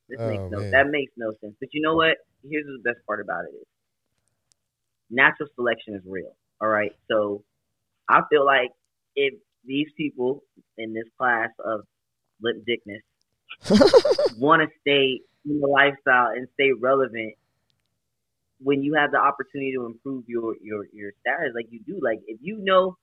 [0.09, 1.55] This Oh, makes no, that makes no sense.
[1.61, 2.17] But you know what?
[2.49, 3.67] Here's the best part about it is
[5.11, 6.35] natural selection is real.
[6.61, 6.93] All right.
[7.11, 7.43] So
[8.09, 8.71] I feel like
[9.17, 9.35] if
[9.67, 10.43] these people
[10.79, 11.83] in this class of
[12.43, 13.03] lip dickness
[14.39, 17.35] want to stay in the lifestyle and stay relevant
[18.61, 22.19] when you have the opportunity to improve your your your status like you do like
[22.27, 22.97] if you know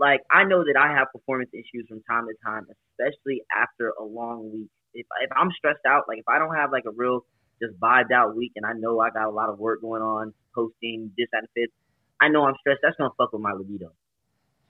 [0.00, 4.02] like I know that I have performance issues from time to time, especially after a
[4.02, 4.70] long week.
[4.94, 7.20] If if I'm stressed out, like if I don't have like a real
[7.62, 10.32] just vibed out week, and I know I got a lot of work going on,
[10.54, 11.74] posting this that, and fifth,
[12.20, 12.80] I know I'm stressed.
[12.82, 13.92] That's gonna fuck with my libido.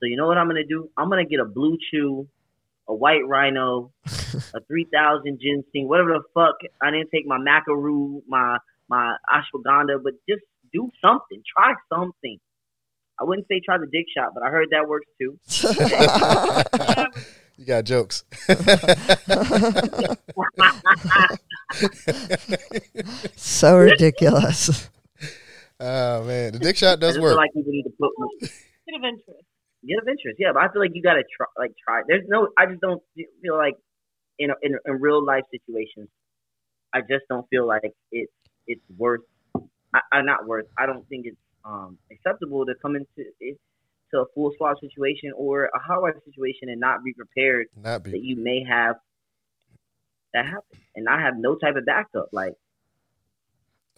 [0.01, 0.89] So you know what I'm gonna do?
[0.97, 2.27] I'm gonna get a blue chew,
[2.89, 6.57] a white rhino, a three thousand ginseng, whatever the fuck.
[6.83, 8.57] I didn't take my macaroon, my
[8.89, 11.43] my ashwagandha, but just do something.
[11.57, 12.39] Try something.
[13.21, 15.39] I wouldn't say try the dick shot, but I heard that works too.
[17.59, 18.25] you got jokes.
[23.37, 24.89] so ridiculous.
[25.79, 27.33] Oh man, the dick shot I does just work.
[27.33, 28.11] feel like people need to put
[28.41, 29.45] Bit of interest.
[29.87, 30.37] Get of interest.
[30.39, 31.47] Yeah, but I feel like you gotta try.
[31.59, 32.03] Like try.
[32.07, 32.49] There's no.
[32.59, 33.75] I just don't feel like
[34.39, 36.09] in a, in, in real life situations.
[36.93, 38.33] I just don't feel like it's
[38.67, 39.21] it's worth.
[39.95, 40.67] I, I not worth.
[40.79, 43.59] I don't think it's um acceptable to come into it,
[44.13, 48.05] to a full swap situation or a hot wife situation and not be prepared Not
[48.05, 48.19] that be.
[48.19, 48.97] you may have
[50.35, 52.29] that happen and not have no type of backup.
[52.33, 52.55] Like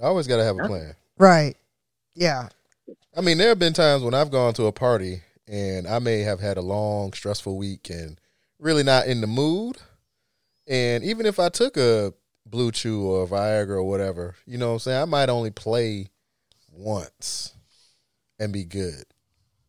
[0.01, 0.95] I always got to have a plan.
[1.19, 1.57] right.
[2.15, 2.49] Yeah.
[3.17, 6.21] I mean, there have been times when I've gone to a party and I may
[6.21, 8.21] have had a long, stressful week and
[8.59, 9.79] really not in the mood.
[10.67, 12.15] And even if I took a
[12.47, 15.03] Blue Chew or Viagra or whatever, you know what I'm saying?
[15.03, 16.09] I might only play
[16.71, 17.55] once
[18.39, 19.05] and be good.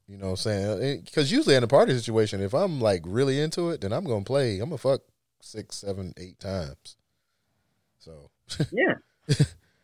[0.08, 1.02] You know what I'm saying?
[1.06, 4.22] Because usually in a party situation, if I'm like really into it, then I'm to
[4.24, 4.60] play.
[4.60, 5.02] I'm to fuck
[5.42, 6.98] six, seven, eight times.
[8.00, 8.30] So,
[8.72, 8.96] Yeah.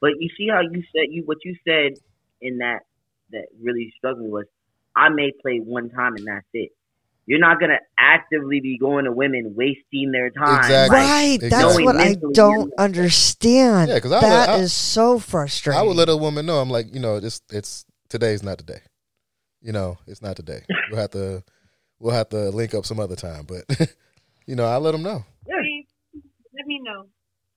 [0.02, 1.93] but you see how you said you what you said
[2.41, 2.80] in that
[3.32, 4.45] that really struck me was
[4.95, 6.69] I may play one time and that's it.
[7.25, 10.58] You're not gonna actively be going to women wasting their time.
[10.60, 10.97] Exactly.
[10.97, 11.38] like, Right.
[11.41, 13.89] That's what I don't understand.
[13.89, 15.80] Yeah, 'cause I That would- is I- so frustrating.
[15.80, 16.58] I would let a woman know.
[16.60, 18.82] I'm like, you know, it's it's today's not the day.
[19.62, 20.62] You know, it's not today.
[20.89, 21.43] We'll have to
[21.99, 23.45] we'll have to link up some other time.
[23.47, 23.65] But
[24.47, 25.23] you know, I let them know.
[25.47, 25.56] Yeah.
[26.56, 27.06] Let me know.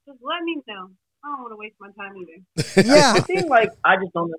[0.06, 0.90] Just let me know.
[1.24, 2.86] I don't want to waste my time either.
[2.94, 3.14] yeah.
[3.14, 4.36] The thing like I just don't know.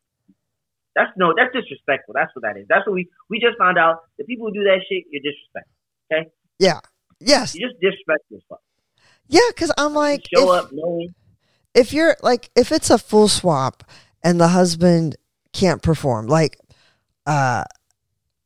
[0.96, 2.14] That's no, that's disrespectful.
[2.14, 2.66] That's what that is.
[2.70, 4.02] That's what we we just found out.
[4.18, 5.74] The people who do that shit, you're disrespectful.
[6.12, 6.30] Okay.
[6.60, 6.80] Yeah.
[7.20, 7.56] Yes.
[7.56, 8.62] You just disrespect yourself.
[9.28, 11.16] Yeah, because I'm like, Show if, up knowing
[11.74, 13.84] if you're like, if it's a full swap
[14.24, 15.16] and the husband
[15.52, 16.58] can't perform, like,
[17.26, 17.64] uh,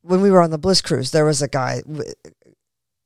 [0.02, 2.12] when we were on the Bliss cruise, there was a guy, w-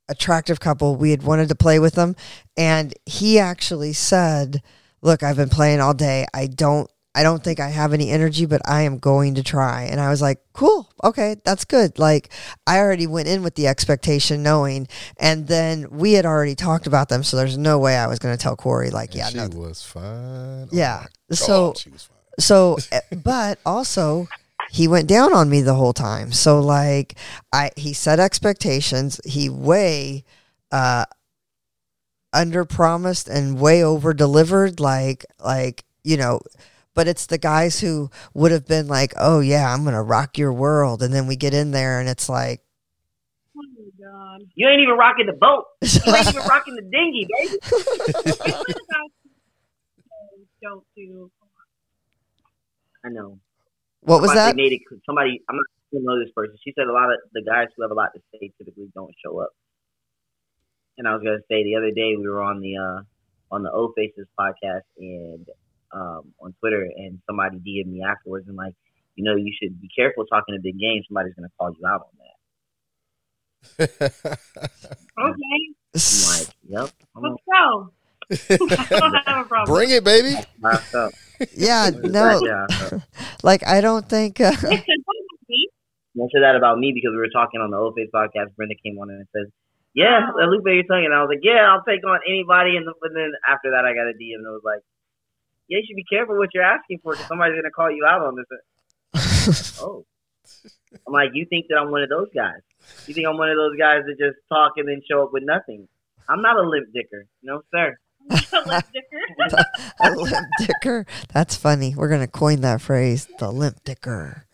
[0.08, 0.96] attractive couple.
[0.96, 2.16] We had wanted to play with them,
[2.56, 4.62] and he actually said,
[5.02, 6.28] "Look, I've been playing all day.
[6.34, 9.84] I don't." I don't think I have any energy, but I am going to try.
[9.84, 10.90] And I was like, cool.
[11.04, 11.36] Okay.
[11.44, 12.00] That's good.
[12.00, 12.30] Like,
[12.66, 17.10] I already went in with the expectation knowing, and then we had already talked about
[17.10, 17.24] them.
[17.24, 19.48] So there's no way I was going to tell Corey, like, And yeah, she no.
[19.50, 20.04] was fine.
[20.04, 21.06] Oh Yeah.
[21.30, 22.18] my So- she was fine.
[22.40, 24.28] So, eh, but also,
[24.72, 26.32] he went down on me the whole time.
[26.32, 27.16] So, like,
[27.52, 29.20] I he set expectations.
[29.26, 30.24] He way
[30.72, 31.04] uh
[32.32, 34.80] under promised and way over delivered.
[34.80, 36.40] Like, like you know.
[36.94, 40.52] But it's the guys who would have been like, "Oh yeah, I'm gonna rock your
[40.54, 42.62] world," and then we get in there and it's like,
[43.58, 44.42] Oh my god.
[44.56, 45.66] you ain't even rocking the boat.
[45.82, 47.58] You ain't even rocking the dinghy, baby.
[47.62, 49.12] It's what about
[50.62, 51.32] don't do.
[53.04, 53.40] I know.
[54.02, 56.56] "What was Somebody that?" Made it, somebody, I'm not going to know this person.
[56.64, 59.14] She said a lot of the guys who have a lot to say typically don't
[59.24, 59.52] show up.
[60.98, 63.02] And I was going to say the other day we were on the uh,
[63.52, 65.46] on the O Faces podcast and
[65.94, 68.74] um, on Twitter, and somebody DM'd me afterwards and like,
[69.16, 71.02] you know, you should be careful talking to big game.
[71.08, 72.32] Somebody's going to call you out on that.
[75.20, 75.62] Okay,
[75.94, 76.90] I'm like, yep.
[77.16, 77.92] I'm let's go.
[78.98, 79.76] Don't have a problem.
[79.76, 80.36] Bring it, baby.
[81.54, 82.40] yeah, no,
[83.44, 84.40] like I don't think.
[84.40, 85.68] Uh, Listen, what about me?
[86.16, 88.56] mentioned that about me because we were talking on the Old Face podcast.
[88.56, 89.52] Brenda came on and said,
[89.94, 92.94] "Yeah, Lupe, you're talking." And I was like, "Yeah, I'll take on anybody." And, the,
[93.04, 94.82] and then after that, I got a DM that was like,
[95.72, 98.22] "Yeah, you should be careful what you're asking for because somebody's gonna call you out
[98.22, 100.06] on this." oh,
[101.08, 102.60] I'm like, you think that I'm one of those guys?
[103.08, 105.44] You think I'm one of those guys that just talk and then show up with
[105.44, 105.88] nothing?
[106.28, 107.98] I'm not a limp dicker, no sir.
[108.30, 109.64] A lip dicker.
[110.04, 111.06] a limp dicker.
[111.34, 111.96] That's funny.
[111.96, 114.46] We're gonna coin that phrase, the limp dicker.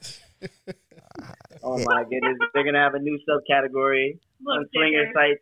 [1.64, 5.42] Oh my goodness, they're gonna have a new subcategory on Lip swinger sites.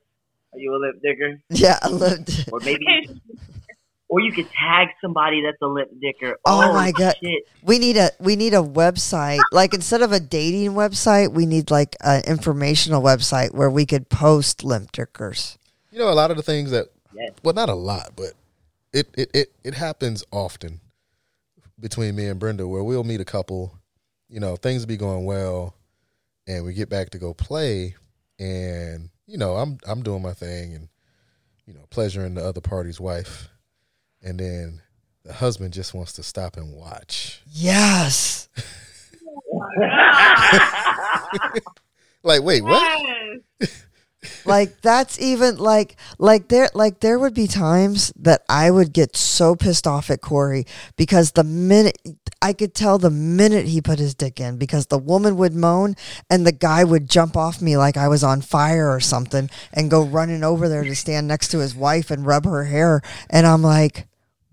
[0.54, 1.40] Are you a limp dicker?
[1.50, 2.26] Yeah, a limp.
[2.26, 2.86] Di- Or maybe
[4.08, 6.38] Or you could tag somebody that's a lip dicker.
[6.46, 7.16] Oh my God.
[7.24, 7.44] Shit.
[7.64, 9.40] we need a we need a website.
[9.52, 14.10] Like instead of a dating website, we need like an informational website where we could
[14.10, 15.58] post limp dickers.
[15.92, 17.32] You know, a lot of the things that, Yes.
[17.44, 18.34] well, not a lot, but
[18.94, 20.82] it, it, it, it happens often
[21.80, 23.80] between me and Brenda where we'll meet a couple,
[24.30, 25.74] you know, things be going well,
[26.48, 27.96] and we get back to go play,
[28.40, 30.90] and you know I'm I'm doing my thing and
[31.66, 33.50] you know pleasuring the other party's wife,
[34.26, 34.82] and then
[35.24, 37.42] the husband just wants to stop and watch.
[37.48, 38.50] Yes.
[42.26, 43.42] Like, wait, what?
[44.46, 49.16] Like that's even like like there like there would be times that I would get
[49.16, 52.00] so pissed off at Corey because the minute
[52.42, 55.96] I could tell the minute he put his dick in because the woman would moan
[56.28, 59.92] and the guy would jump off me like I was on fire or something and
[59.92, 63.46] go running over there to stand next to his wife and rub her hair and
[63.46, 64.08] I'm like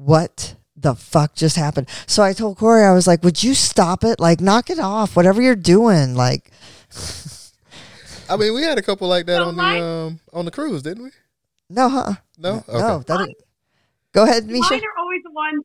[0.04, 1.88] what the fuck just happened?
[2.06, 4.18] So I told Corey I was like would you stop it?
[4.20, 6.50] Like knock it off whatever you're doing like
[8.28, 10.50] I mean, we had a couple like that So on the my- um on the
[10.50, 11.10] cruise, didn't we?
[11.70, 12.14] no huh?
[12.38, 12.78] No, okay.
[12.78, 13.36] no that didn't-
[14.12, 14.70] go ahead Micha.
[14.70, 15.62] Mine are always the ones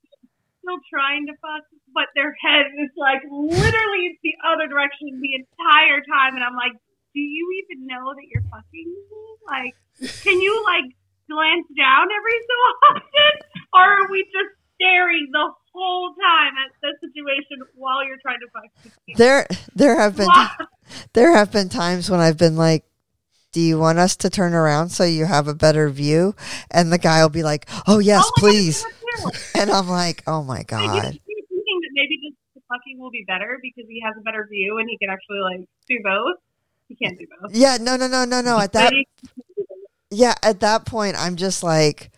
[0.62, 5.34] still trying to fuck, but their head is like literally it's the other direction the
[5.36, 6.74] entire time, and I'm like,
[7.14, 9.24] do you even know that you're fucking me?
[9.48, 9.74] Like,
[10.24, 10.92] can you like
[11.30, 12.58] glance down every so
[12.90, 13.34] often,
[13.74, 18.48] or are we just staring the whole time at the situation while you're trying to
[18.54, 19.18] fuck?
[19.18, 20.30] there there have been
[21.14, 22.84] there have been times when I've been like,
[23.52, 26.36] "Do you want us to turn around so you have a better view?"
[26.72, 29.60] And the guy will be like, "Oh yes, Oh God, please." do it too.
[29.60, 33.26] And I'm like, "Oh my god." you're thinking that maybe just the fucking will be
[33.28, 36.38] better because he has a better view and he can actually like do both.
[36.88, 37.54] He can't do both.
[37.54, 38.58] Yeah, no, no, no, no, no.
[38.60, 38.94] At that,
[40.12, 42.12] yeah, at that point, I'm just like,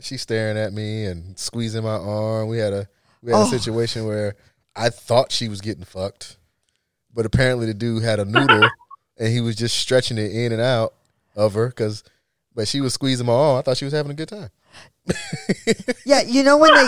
[0.00, 2.48] She's staring at me and squeezing my arm.
[2.48, 2.88] We had a
[3.22, 3.46] we had Oh.
[3.46, 4.34] a situation where
[4.76, 6.36] I thought she was getting fucked,
[7.14, 8.68] but apparently the dude had a noodle
[9.16, 10.92] and he was just stretching it in and out
[11.34, 12.04] of her because,
[12.54, 13.56] but she was squeezing my arm.
[13.58, 14.50] I thought she was having a good time.
[16.04, 16.86] yeah, you know when they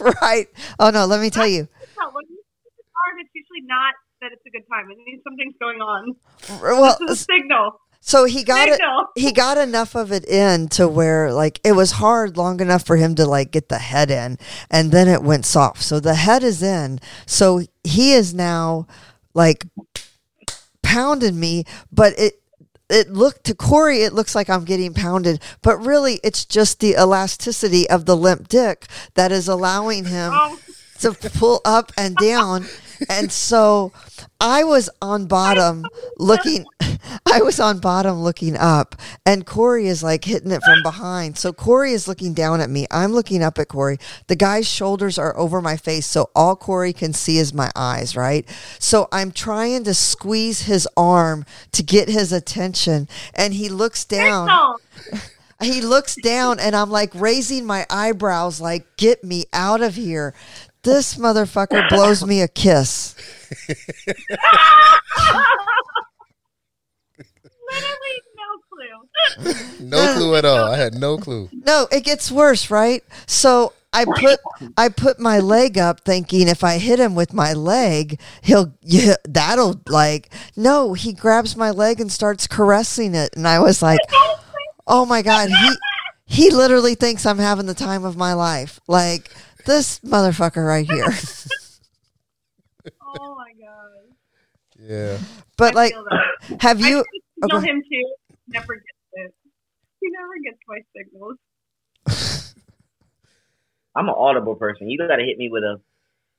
[0.22, 0.46] right?
[0.78, 1.68] Oh no, let me tell you.
[1.68, 3.92] When you hit the arm, it's usually not
[4.22, 4.90] that it's a good time.
[4.90, 6.14] It means something's going on.
[6.62, 7.80] Well, This is a signal.
[8.00, 8.80] so he got it.
[9.16, 12.96] He got enough of it in to where like it was hard long enough for
[12.96, 14.38] him to like get the head in
[14.70, 18.86] and then it went soft so the head is in so he is now
[19.34, 19.66] like
[20.82, 22.38] pounding me but it
[22.90, 26.92] it looked to Corey, it looks like I'm getting pounded, but really it's just the
[26.92, 30.58] elasticity of the limp dick that is allowing him Oh,
[30.98, 32.66] to pull up and down.
[33.08, 33.92] And so
[34.40, 35.84] I was on bottom
[36.18, 36.66] looking
[37.26, 41.38] I was on bottom looking up and Corey is like hitting it from behind.
[41.38, 42.86] So Corey is looking down at me.
[42.90, 43.98] I'm looking up at Corey.
[44.26, 48.16] The guy's shoulders are over my face, so all Corey can see is my eyes,
[48.16, 48.48] right?
[48.78, 54.48] So I'm trying to squeeze his arm to get his attention and he looks down
[55.62, 60.34] he looks down and I'm like raising my eyebrows like get me out of here.
[60.84, 63.14] This motherfucker blows me a kiss.
[67.70, 69.86] Literally no clue.
[69.86, 70.64] No clue at all.
[70.64, 71.48] I had no clue.
[71.52, 73.04] No, it gets worse, right?
[73.26, 74.40] So I put
[74.76, 79.14] I put my leg up thinking if I hit him with my leg, he'll yeah,
[79.24, 84.00] that'll like no, he grabs my leg and starts caressing it and I was like,
[84.86, 85.76] "Oh my god, he
[86.24, 89.30] he literally thinks I'm having the time of my life." Like
[89.64, 91.12] this motherfucker right here.
[93.18, 94.16] Oh my god.
[94.78, 95.18] Yeah.
[95.56, 95.94] But I like
[96.60, 97.70] have you used to signal okay.
[97.70, 98.14] him too.
[98.48, 99.34] Never gets it.
[100.00, 101.36] He never gets my signals.
[103.94, 104.88] I'm an audible person.
[104.88, 105.80] You gotta hit me with a,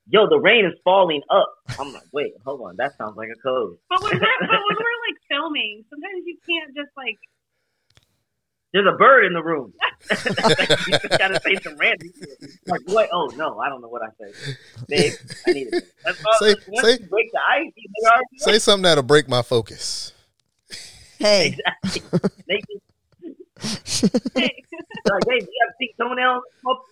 [0.07, 1.53] yo, the rain is falling up.
[1.79, 3.77] I'm like, wait, hold on, that sounds like a code.
[3.89, 7.19] But when we're, but when we're like filming, sometimes you can't just like
[8.73, 9.71] There's a bird in the room.
[10.09, 12.49] you just gotta say some random shit.
[12.67, 13.07] Like what?
[13.13, 14.55] Oh no, I don't know what I say.
[14.88, 15.13] Babe,
[15.47, 15.83] I need it.
[16.03, 16.33] That's all.
[16.39, 18.12] Say- Once say- you break the ice, you know.
[18.38, 20.12] Say something that'll break my focus.
[21.19, 22.29] Hey, Exactly.
[22.47, 22.62] They
[23.62, 24.01] just
[24.36, 24.63] hey,
[25.10, 26.41] like, hey, you have see toenail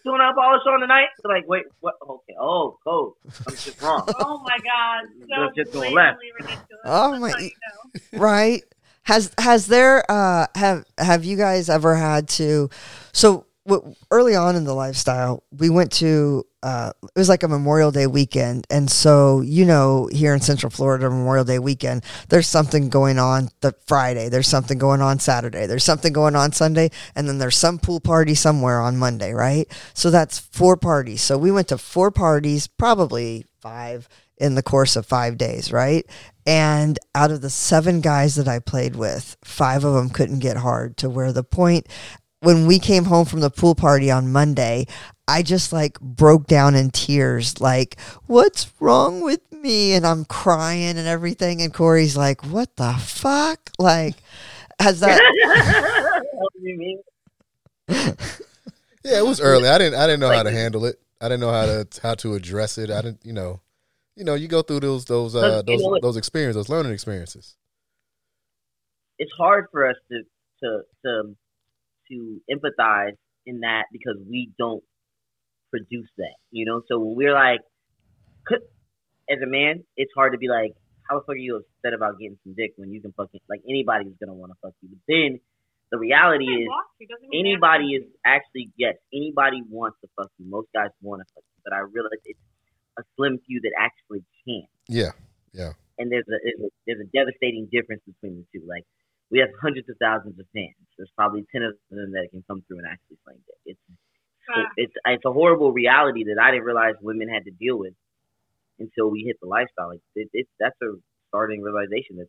[0.05, 1.07] toenail polish on tonight?
[1.21, 1.95] They're like, wait, what?
[2.07, 3.13] Okay, oh, code.
[3.47, 4.07] I'm just wrong.
[4.19, 6.19] oh my god, so That's just going left.
[6.39, 6.63] ridiculous.
[6.85, 7.51] Oh That's my- you
[8.13, 8.19] know.
[8.19, 8.63] right?
[9.03, 12.69] Has has there uh have have you guys ever had to
[13.13, 17.47] so w- early on in the lifestyle we went to uh it was like a
[17.47, 18.67] Memorial Day weekend.
[18.69, 23.49] And so you know here in Central Florida Memorial Day weekend there's something going on
[23.61, 27.57] the Friday there's something going on Saturday there's something going on Sunday and then there's
[27.57, 29.67] some pool party somewhere on Monday right?
[29.95, 31.23] So that's four parties.
[31.23, 34.07] So we went to four parties probably five
[34.41, 36.05] in the course of 5 days right
[36.45, 40.57] and out of the seven guys that I played with, five of them couldn't get
[40.57, 41.87] hard to where the point
[42.41, 44.87] when we came home from the pool party on Monday,
[45.27, 49.93] I just like broke down in tears, like, what's wrong with me?
[49.93, 51.61] And I'm crying and everything.
[51.61, 53.69] And Corey's like, what the fuck?
[53.77, 54.15] Like,
[54.79, 55.21] has that.
[56.33, 57.01] What do you mean?
[59.03, 59.69] Yeah, it was early.
[59.69, 60.99] I didn't I didn't know how to handle it.
[61.19, 62.89] I didn't know how to how to address it.
[62.89, 63.61] I didn't, you know,
[64.15, 66.69] you know, you go through those those uh Look, you those know those experiences, those
[66.69, 67.55] learning experiences.
[69.17, 70.23] it's hard for us to
[70.63, 71.35] to to
[72.09, 74.83] to empathize in that because we don't
[75.69, 76.81] produce that, you know.
[76.87, 77.61] So when we're like,
[79.29, 80.73] as a man, it's hard to be like,
[81.09, 83.61] how the fuck are you upset about getting some dick when you can fucking like
[83.67, 84.89] anybody's gonna want to fuck you.
[84.89, 85.39] But then
[85.91, 87.67] the reality is want to, doesn't mean they have to.
[87.67, 90.49] anybody is actually yes, anybody wants to fuck you.
[90.49, 92.39] Most guys want to fuck you, but I realize it's
[92.99, 94.67] a slim few that actually can.
[94.87, 95.11] Yeah.
[95.53, 95.73] Yeah.
[95.99, 98.65] And there's a there's a, there's a devastating difference between the two.
[98.67, 98.83] Like
[99.29, 100.75] we have hundreds of thousands of fans.
[100.97, 103.77] There's probably ten of them that can come through and actually sling it.
[103.77, 103.79] It's
[104.77, 107.93] it's it's a horrible reality that I didn't realize women had to deal with
[108.79, 109.89] until we hit the lifestyle.
[109.89, 110.95] Like it, it's that's a
[111.29, 112.27] starting realization that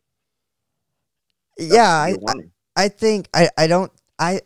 [1.57, 2.51] Yeah, I, you're a woman.
[2.75, 4.41] I think I, I don't I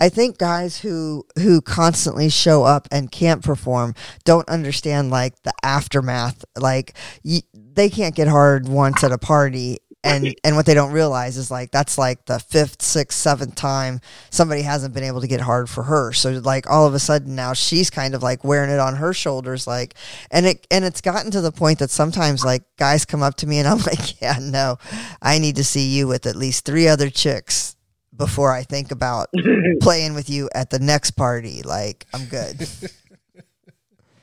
[0.00, 3.94] I think guys who who constantly show up and can't perform
[4.24, 6.44] don't understand like the aftermath.
[6.56, 6.94] Like
[7.24, 11.36] y- they can't get hard once at a party and and what they don't realize
[11.36, 14.00] is like that's like the fifth sixth seventh time
[14.30, 16.12] somebody hasn't been able to get hard for her.
[16.12, 19.12] So like all of a sudden now she's kind of like wearing it on her
[19.12, 19.94] shoulders like
[20.30, 23.46] and it and it's gotten to the point that sometimes like guys come up to
[23.46, 24.78] me and I'm like yeah no
[25.20, 27.74] I need to see you with at least three other chicks
[28.18, 29.28] before I think about
[29.80, 31.62] playing with you at the next party.
[31.62, 32.68] Like, I'm good.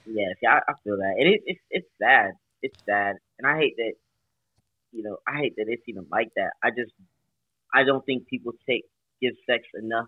[0.08, 2.34] Yeah, see, I, I feel that, and it, it's it's sad.
[2.62, 3.94] It's sad, and I hate that.
[4.92, 6.52] You know, I hate that it's even like that.
[6.64, 6.94] I just,
[7.74, 8.86] I don't think people take
[9.22, 10.06] give sex enough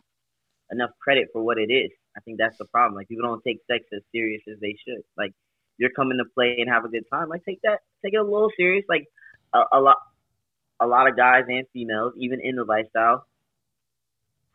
[0.72, 1.92] enough credit for what it is.
[2.16, 2.96] I think that's the problem.
[2.96, 5.02] Like people don't take sex as serious as they should.
[5.18, 5.32] Like
[5.78, 7.30] you're coming to play and have a good time.
[7.30, 8.86] Like take that, take it a little serious.
[8.88, 9.06] Like
[9.54, 9.98] a, a lot,
[10.80, 13.26] a lot of guys and females, even in the lifestyle,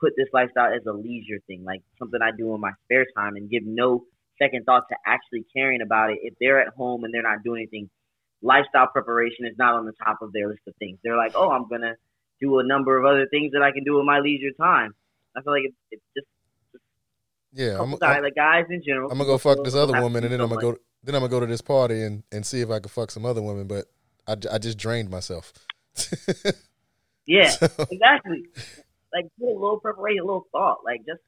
[0.02, 3.36] put this lifestyle as a leisure thing, like something I do in my spare time,
[3.36, 4.04] and give no
[4.38, 6.18] second thought to actually caring about it.
[6.22, 7.88] If they're at home and they're not doing anything,
[8.42, 10.98] lifestyle preparation is not on the top of their list of things.
[11.04, 11.94] They're like, oh, I'm gonna
[12.40, 14.94] do a number of other things that I can do in my leisure time.
[15.36, 16.26] I feel like it's, it's just
[17.52, 19.10] Yeah, I'm, I'm, guys, like guys in general.
[19.10, 20.78] I'm gonna go fuck this other woman, and then I'm gonna something go.
[21.04, 23.24] Then I'm gonna go to this party and, and see if I can fuck some
[23.24, 23.68] other women.
[23.68, 23.86] But
[24.26, 25.52] I, I just drained myself.
[27.26, 28.44] Yeah, So- exactly.
[29.12, 31.20] Like a little preparation, a little thought, like just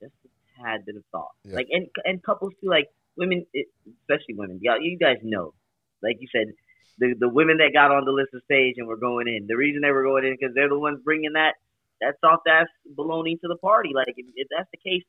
[0.00, 1.32] just a tad bit of thought.
[1.44, 1.56] Yeah.
[1.56, 3.46] Like and and couples too, like women,
[4.02, 4.60] especially women.
[4.62, 5.54] Y'all, you guys know,
[6.02, 6.54] like you said,
[6.98, 9.46] the the women that got on the list of stage and were going in.
[9.46, 11.54] The reason they were going in because they're the ones bringing that
[12.00, 12.66] that soft ass
[12.96, 13.90] baloney to the party.
[13.94, 15.02] Like if, if that's the case,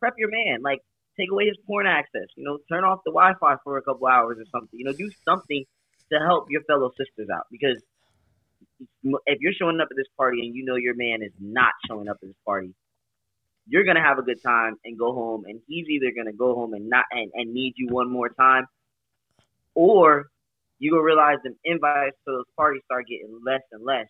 [0.00, 0.62] prep your man.
[0.62, 0.80] Like
[1.18, 2.28] take away his porn access.
[2.36, 4.78] You know, turn off the Wi-Fi for a couple hours or something.
[4.78, 5.64] You know, do something
[6.12, 7.82] to help your fellow sisters out because
[9.26, 12.08] if you're showing up at this party and you know your man is not showing
[12.08, 12.74] up at this party,
[13.66, 16.74] you're gonna have a good time and go home, and he's either gonna go home
[16.74, 18.66] and not and, and need you one more time,
[19.74, 20.28] or
[20.78, 24.06] you gonna realize the invites to those parties start getting less and less.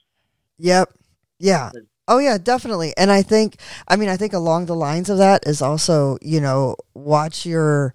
[0.58, 0.92] Yep.
[1.38, 1.70] Yeah.
[2.08, 2.94] Oh yeah, definitely.
[2.96, 3.56] And I think
[3.86, 7.94] I mean I think along the lines of that is also, you know, watch your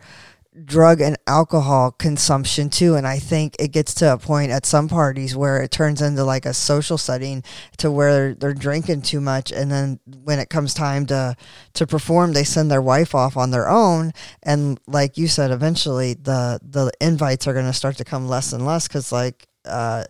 [0.65, 4.87] drug and alcohol consumption too and I think it gets to a point at some
[4.87, 7.43] parties where it turns into like a social setting
[7.77, 11.35] to where they're drinking too much and then when it comes time to
[11.73, 14.11] to perform they send their wife off on their own
[14.43, 18.53] and like you said eventually the the invites are going to start to come less
[18.53, 20.03] and less cuz like uh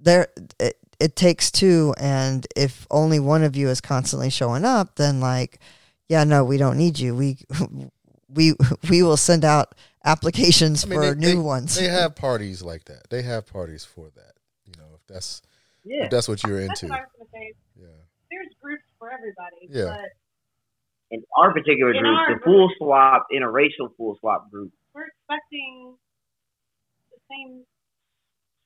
[0.00, 4.96] there it, it takes two and if only one of you is constantly showing up
[4.96, 5.60] then like
[6.08, 7.14] yeah no we don't need you.
[7.14, 7.38] We
[8.34, 8.54] we
[8.90, 9.74] we will send out
[10.04, 13.08] applications I mean, for they- new they- ones They have parties like that.
[13.10, 14.32] They have parties for that.
[14.66, 15.42] You know, if that's
[15.84, 16.92] Yeah, if that's what you're That's into.
[16.92, 17.52] what I was say.
[17.80, 17.86] Yeah.
[18.30, 19.68] There's groups for everybody.
[19.68, 19.96] Yeah.
[20.00, 20.10] But
[21.10, 25.94] in our particular In group, our the full swap, interracial full swap group, we're expecting
[27.10, 27.64] the same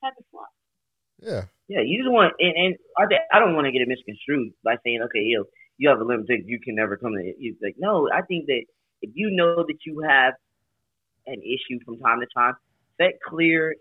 [0.03, 0.47] type of swap.
[1.19, 1.45] Yeah.
[1.67, 4.53] Yeah, you just want, and, and I, thi- I don't want to get it misconstrued
[4.63, 5.43] by saying, okay, yo,
[5.77, 7.35] you have a limited, you can never come to it.
[7.39, 8.63] You like, no, I think that
[9.01, 10.33] if you know that you have
[11.25, 12.53] an issue from time to time,
[12.99, 13.75] set clear,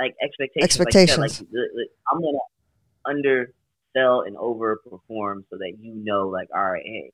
[0.00, 0.64] like expectations.
[0.64, 1.18] Expectations.
[1.18, 2.38] Like, said, like, li- li- I'm gonna
[3.06, 7.12] undersell and overperform so that you know, like, all right, hey,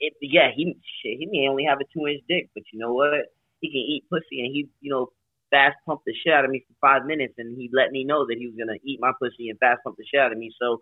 [0.00, 2.92] it, yeah, he shit, he may only have a two inch dick, but you know
[2.92, 3.26] what?
[3.60, 5.08] He can eat pussy, and he, you know,
[5.50, 8.26] fast pump the shit out of me for five minutes, and he let me know
[8.26, 10.50] that he was gonna eat my pussy and fast pump the shit out of me.
[10.60, 10.78] So,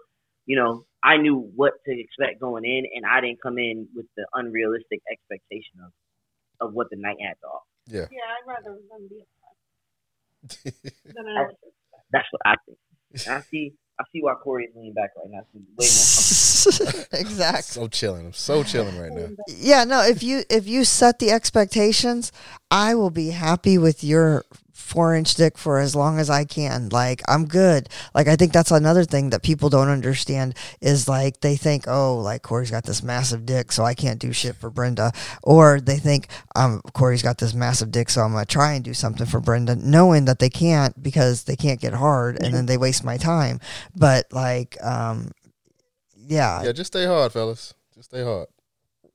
[0.46, 4.06] you know, I knew what to expect going in, and I didn't come in with
[4.16, 5.92] the unrealistic expectation of
[6.60, 7.66] of what the night had to offer.
[7.88, 8.06] Yeah.
[8.12, 9.24] Yeah, I'd rather them be
[11.14, 11.56] than I That's-
[12.12, 12.78] That's what I think.
[13.26, 13.72] And I see.
[14.00, 15.42] I see why Corey is leaning back right now.
[15.52, 17.62] He's way more exactly.
[17.62, 18.26] so chilling.
[18.26, 19.28] I'm so chilling right now.
[19.48, 22.32] Yeah, no, if you if you set the expectations,
[22.70, 24.44] I will be happy with your
[24.82, 26.88] four inch dick for as long as I can.
[26.90, 27.88] Like I'm good.
[28.14, 32.18] Like I think that's another thing that people don't understand is like they think, oh,
[32.18, 35.12] like Corey's got this massive dick, so I can't do shit for Brenda.
[35.42, 38.94] Or they think, um, Corey's got this massive dick, so I'm gonna try and do
[38.94, 42.76] something for Brenda, knowing that they can't because they can't get hard and then they
[42.76, 43.60] waste my time.
[43.96, 45.30] But like, um
[46.16, 46.62] yeah.
[46.62, 47.74] Yeah, just stay hard, fellas.
[47.94, 48.48] Just stay hard.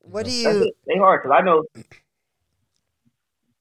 [0.02, 0.74] What do you it.
[0.86, 1.66] They hard because I know.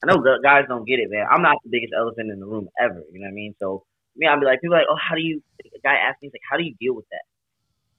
[0.03, 1.26] I know guys don't get it, man.
[1.30, 3.03] I'm not the biggest elephant in the room ever.
[3.12, 3.55] You know what I mean?
[3.59, 3.84] So
[4.16, 5.42] me, I'll be like, people are like, oh, how do you?
[5.64, 7.24] A guy asked me, he's like, how do you deal with that?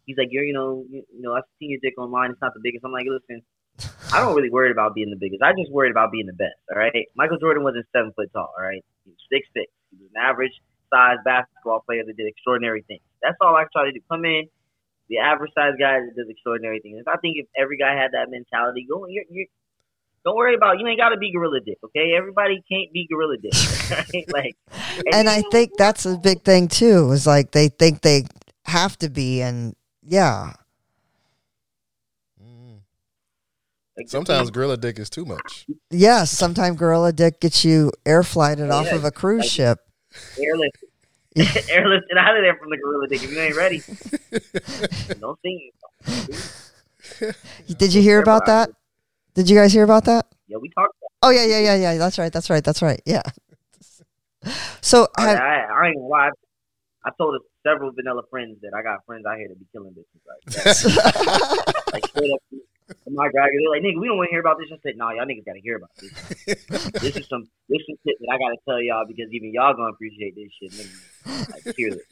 [0.06, 2.32] He's like, you're, you know, you, you know, I've seen your dick online.
[2.32, 2.86] It's not the biggest.
[2.86, 3.42] I'm like, listen,
[4.14, 5.42] I don't really worry about being the biggest.
[5.42, 6.58] I just worried about being the best.
[6.72, 7.06] All right.
[7.16, 8.54] Michael Jordan wasn't seven foot tall.
[8.58, 8.84] All right.
[9.04, 9.68] He was six six.
[9.92, 10.54] He was an average
[10.90, 13.04] size basketball player that did extraordinary things.
[13.22, 14.00] That's all I try to do.
[14.10, 14.48] Come in,
[15.10, 17.00] the average size guy that does extraordinary things.
[17.00, 19.52] If I think if every guy had that mentality, go you're, you're
[20.28, 22.14] don't worry about you ain't got to be gorilla dick, okay?
[22.18, 23.54] Everybody can't be gorilla dick,
[23.90, 24.26] right?
[24.34, 24.56] Like,
[25.14, 27.12] and I think that's a big thing too.
[27.14, 28.26] Is like they think they
[28.66, 29.74] have to be, and
[30.06, 30.52] yeah,
[33.98, 35.66] like, Sometimes gorilla dick is too much.
[35.90, 36.30] yes.
[36.30, 39.80] Sometimes gorilla dick gets you air flighted off of a cruise like- ship.
[40.38, 40.78] airlift,
[41.38, 43.24] airlifted out of there from the gorilla dick.
[43.24, 43.82] If you ain't ready,
[45.22, 45.72] don't sing
[47.18, 47.36] it.
[47.78, 48.70] Did you hear about that?
[49.38, 50.26] Did you guys hear about that?
[50.48, 50.98] Yeah, we talked.
[50.98, 51.98] About Oh yeah, yeah, yeah, yeah.
[52.00, 52.34] That's right.
[52.34, 52.64] That's right.
[52.64, 53.02] That's right.
[53.06, 53.22] Yeah.
[54.80, 55.08] So.
[55.18, 56.30] I, have, I, I ain't gonna lie.
[57.04, 57.36] I told
[57.68, 61.84] several vanilla friends that I got friends out here that be killing bitches like that.
[61.92, 62.40] like straight up.
[63.12, 64.70] My guy, they're like, nigga, we don't want to hear about this.
[64.72, 66.64] I said, nah, y'all niggas gotta hear about this.
[67.02, 69.92] this is some, this is shit that I gotta tell y'all because even y'all gonna
[69.92, 70.72] appreciate this shit.
[70.72, 71.52] Nigga.
[71.52, 72.08] Like, fearless.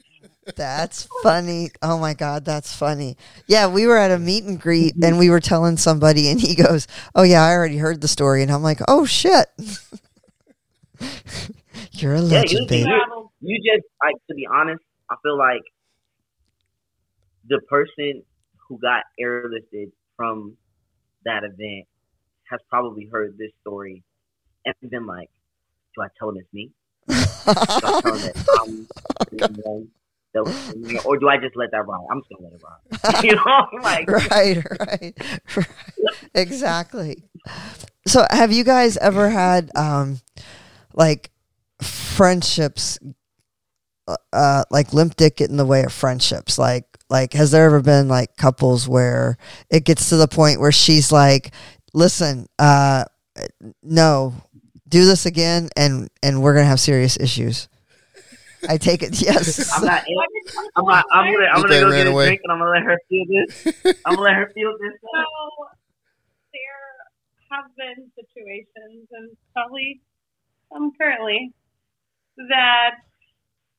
[0.56, 1.70] That's funny.
[1.82, 3.16] Oh my god, that's funny.
[3.46, 6.54] Yeah, we were at a meet and greet, and we were telling somebody, and he
[6.54, 9.46] goes, "Oh yeah, I already heard the story," and I'm like, "Oh shit."
[11.92, 12.90] You're a Yeah, legend, you- baby.
[13.40, 15.62] You just like to be honest, I feel like
[17.48, 18.22] the person
[18.68, 20.56] who got airlifted from
[21.24, 21.86] that event
[22.50, 24.02] has probably heard this story
[24.64, 25.30] and been like,
[25.94, 26.72] "Do I tell him it's me?
[27.08, 27.14] Do
[27.86, 28.88] I tell him that I'm
[29.66, 29.86] oh,
[30.44, 32.06] the one that was- or do I just let that ride?
[32.10, 35.14] I'm just gonna let it ride." you know, like right, right,
[35.56, 35.66] right.
[36.34, 37.22] Exactly.
[38.06, 40.20] So, have you guys ever had um,
[40.94, 41.30] like
[41.82, 42.98] friendships,
[44.32, 46.58] uh, like limp dick get in the way of friendships?
[46.58, 49.36] Like, like has there ever been like couples where
[49.70, 51.52] it gets to the point where she's like,
[51.94, 53.04] "Listen, uh,
[53.82, 54.34] no,
[54.88, 57.68] do this again, and and we're gonna have serious issues."
[58.68, 59.70] I take it, yes.
[59.76, 60.04] I'm not.
[60.76, 61.04] I'm not.
[61.12, 61.46] I'm gonna.
[61.46, 62.26] I'm You gonna go ran get a away?
[62.26, 63.66] drink and I'm gonna let her feel this.
[64.04, 64.92] I'm gonna let her feel this.
[65.02, 65.68] So
[66.52, 70.00] there have been situations, and probably
[70.72, 71.52] some currently,
[72.48, 72.96] that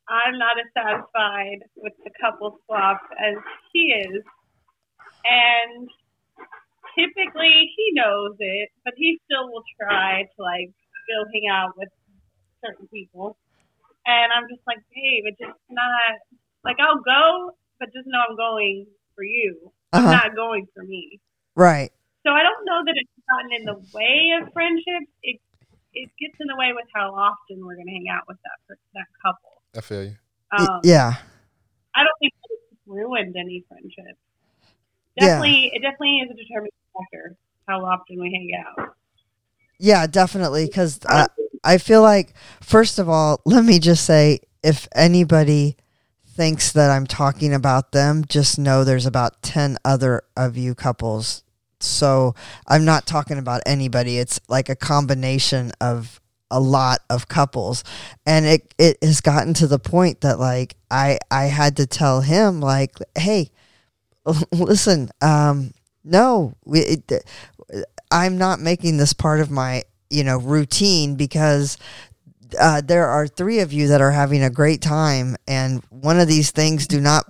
[0.07, 3.35] I'm not as satisfied with the couple swap as
[3.73, 4.23] he is,
[5.25, 5.89] and
[6.97, 10.69] typically he knows it, but he still will try to like
[11.03, 11.89] still hang out with
[12.63, 13.38] certain people,
[14.07, 16.15] and I'm just like, babe, it's just not
[16.63, 19.71] like I'll go, but just know I'm going for you.
[19.93, 20.11] I'm Uh-huh.
[20.15, 21.19] not going for me.
[21.55, 21.91] Right.
[22.25, 25.11] So I don't know that it's gotten in the way of friendships.
[25.23, 25.39] It
[25.93, 28.77] it gets in the way with how often we're going to hang out with that
[28.93, 29.61] that couple.
[29.75, 30.15] I feel you.
[30.51, 31.13] Um, yeah.
[31.95, 34.15] I don't think it's ruined any friendship.
[35.15, 35.39] Yeah.
[35.39, 37.35] Definitely, it definitely is a determining factor
[37.67, 38.95] how often we hang out.
[39.79, 40.65] Yeah, definitely.
[40.67, 41.27] Because uh,
[41.68, 45.76] I feel like, first of all, let me just say if anybody
[46.26, 51.43] thinks that I'm talking about them, just know there's about 10 other of you couples.
[51.82, 52.36] So
[52.68, 54.18] I'm not talking about anybody.
[54.18, 57.84] It's like a combination of a lot of couples
[58.26, 62.22] and it, it has gotten to the point that like I I had to tell
[62.22, 63.51] him like hey
[64.53, 65.74] listen um
[66.05, 67.26] no we, it,
[68.09, 71.77] I'm not making this part of my you know routine because
[72.59, 76.27] uh, there are three of you that are having a great time and one of
[76.27, 77.25] these things do not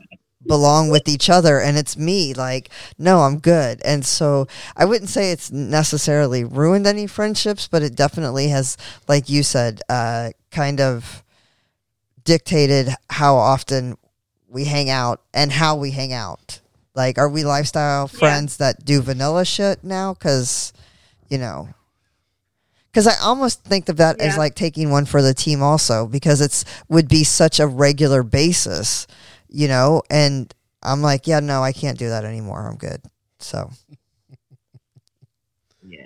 [0.47, 4.47] belong with each other and it's me like no i'm good and so
[4.77, 8.77] i wouldn't say it's necessarily ruined any friendships but it definitely has
[9.09, 11.21] like you said uh, kind of
[12.23, 13.97] dictated how often
[14.47, 16.59] we hang out and how we hang out
[16.95, 18.19] Like, are we lifestyle Yeah.
[18.19, 20.13] friends that do vanilla shit now?
[20.15, 20.73] Because,
[21.29, 21.69] you know,
[22.97, 26.41] because I almost think of that as like taking one for the team, also, because
[26.41, 29.05] it's would be such a regular basis,
[29.47, 30.01] you know.
[30.09, 32.67] And I'm like, yeah, no, I can't do that anymore.
[32.67, 33.03] I'm good.
[33.37, 33.69] So,
[35.87, 35.99] Yeah.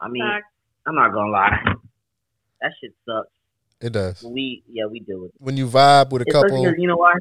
[0.00, 0.46] I mean, Facts.
[0.86, 1.74] I'm not gonna lie.
[2.62, 3.28] That shit sucks.
[3.82, 4.22] It does.
[4.22, 5.34] We yeah we deal with it.
[5.36, 7.12] When you vibe with a Especially couple, 'cause you know why?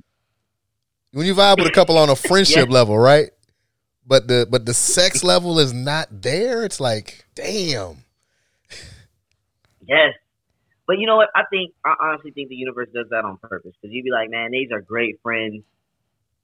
[1.12, 3.32] when you vibe with a couple on a friendship level, right?
[4.08, 6.64] But the but the sex level is not there.
[6.64, 8.05] It's like, damn.
[9.88, 10.14] Yes.
[10.88, 11.30] But you know what?
[11.36, 14.30] I think I honestly think the universe does that on purpose because you'd be like,
[14.30, 15.64] man, these are great friends,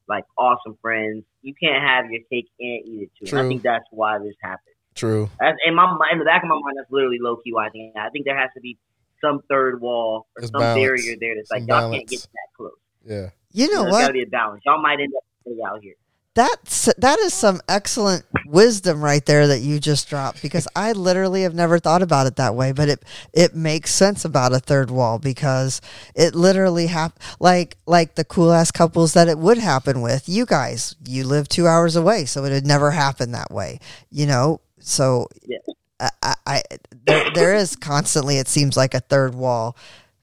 [0.07, 1.23] like awesome friends.
[1.43, 3.35] You can't have your cake and eat it too.
[3.35, 4.75] And I think that's why this happened.
[4.95, 5.29] True.
[5.39, 7.69] That's, in my in the back of my mind, that's literally low key why I
[7.69, 7.95] think.
[7.95, 8.77] I think there has to be
[9.23, 10.79] some third wall or There's some balance.
[10.79, 12.71] barrier there that's like Some y'all can't get that close.
[13.05, 13.29] Yeah.
[13.53, 14.01] you know There's what?
[14.01, 14.63] got to be a balance.
[14.65, 15.93] Y'all might end up stay out here.
[16.33, 21.41] That's that is some excellent wisdom right there that you just dropped because I literally
[21.43, 23.03] have never thought about it that way, but it
[23.33, 25.81] it makes sense about a third wall because
[26.15, 30.29] it literally hap- like like the cool ass couples that it would happen with.
[30.29, 33.79] You guys, you live 2 hours away, so it would never happen that way.
[34.09, 34.61] You know?
[34.79, 35.57] So Yeah.
[35.99, 36.61] I, I, I
[37.05, 39.75] there, there is constantly it seems like a third wall.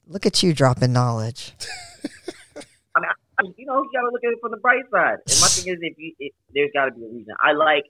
[0.07, 1.53] Look at you dropping knowledge.
[3.43, 5.17] You know, you gotta look at it from the bright side.
[5.27, 7.33] And my thing is, if you, if, there's got to be a reason.
[7.41, 7.85] I like,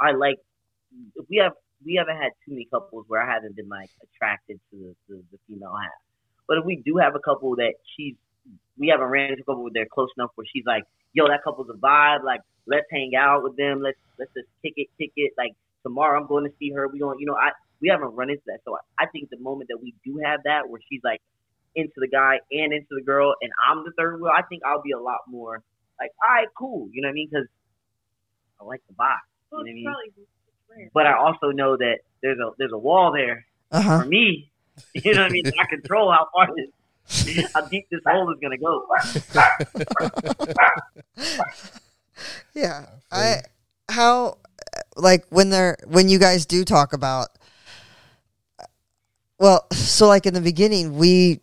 [0.00, 0.38] I like.
[1.28, 1.52] We have,
[1.84, 5.22] we haven't had too many couples where I haven't been like attracted to the, the,
[5.32, 5.92] the female half.
[6.48, 8.14] But if we do have a couple that she's,
[8.78, 11.42] we haven't ran into a couple where they're close enough where she's like, yo, that
[11.44, 12.22] couple's a vibe.
[12.24, 13.82] Like, let's hang out with them.
[13.82, 15.32] Let's let's just kick it, kick it.
[15.36, 16.88] Like tomorrow, I'm going to see her.
[16.88, 18.60] We going, you know, I we haven't run into that.
[18.64, 21.20] So I, I think the moment that we do have that, where she's like
[21.76, 24.82] into the guy and into the girl, and I'm the third wheel, I think I'll
[24.82, 25.62] be a lot more
[26.00, 26.88] like, all right, cool.
[26.92, 27.28] You know what I mean?
[27.30, 27.46] Because
[28.60, 29.20] I like the box.
[29.52, 29.98] Well, You know what
[30.76, 30.90] I mean?
[30.92, 34.00] But I also know that there's a there's a wall there Uh-huh.
[34.02, 34.50] for me.
[34.92, 35.44] You know what I mean?
[35.58, 38.84] I control how far this, how deep this hole is gonna go.
[42.54, 42.86] Yeah.
[43.10, 43.42] I
[43.88, 44.38] how
[44.96, 47.28] like when they're when you guys do talk about
[49.38, 51.40] well, so like in the beginning we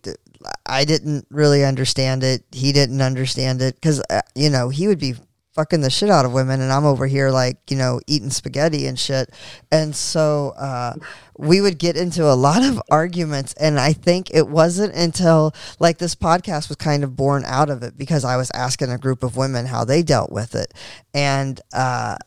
[0.73, 2.43] I didn't really understand it.
[2.51, 5.15] He didn't understand it cuz uh, you know, he would be
[5.53, 8.87] fucking the shit out of women and I'm over here like, you know, eating spaghetti
[8.87, 9.29] and shit.
[9.71, 10.95] And so uh
[11.37, 15.99] we would get into a lot of arguments and I think it wasn't until like
[15.99, 19.23] this podcast was kind of born out of it because I was asking a group
[19.23, 20.73] of women how they dealt with it.
[21.13, 22.17] And uh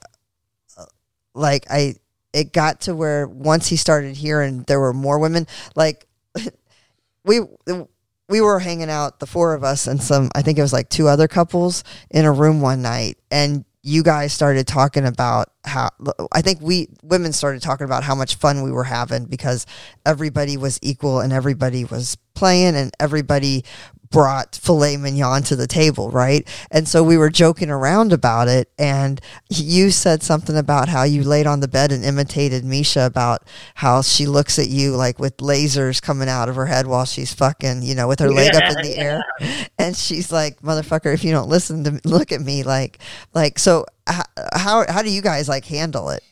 [1.34, 1.96] like I
[2.32, 6.06] it got to where once he started hearing there were more women like
[7.24, 7.40] we
[8.28, 10.88] we were hanging out the four of us and some I think it was like
[10.88, 15.90] two other couples in a room one night and you guys started talking about how
[16.32, 19.66] I think we women started talking about how much fun we were having because
[20.04, 23.64] everybody was equal and everybody was playing and everybody
[24.10, 26.46] brought filet mignon to the table, right?
[26.70, 31.24] And so we were joking around about it and you said something about how you
[31.24, 33.42] laid on the bed and imitated Micha about
[33.74, 37.34] how she looks at you like with lasers coming out of her head while she's
[37.34, 39.24] fucking, you know, with her leg up in the air.
[39.78, 42.98] And she's like, "Motherfucker, if you don't listen to me, look at me like
[43.34, 46.22] like so h- how how do you guys like handle it?"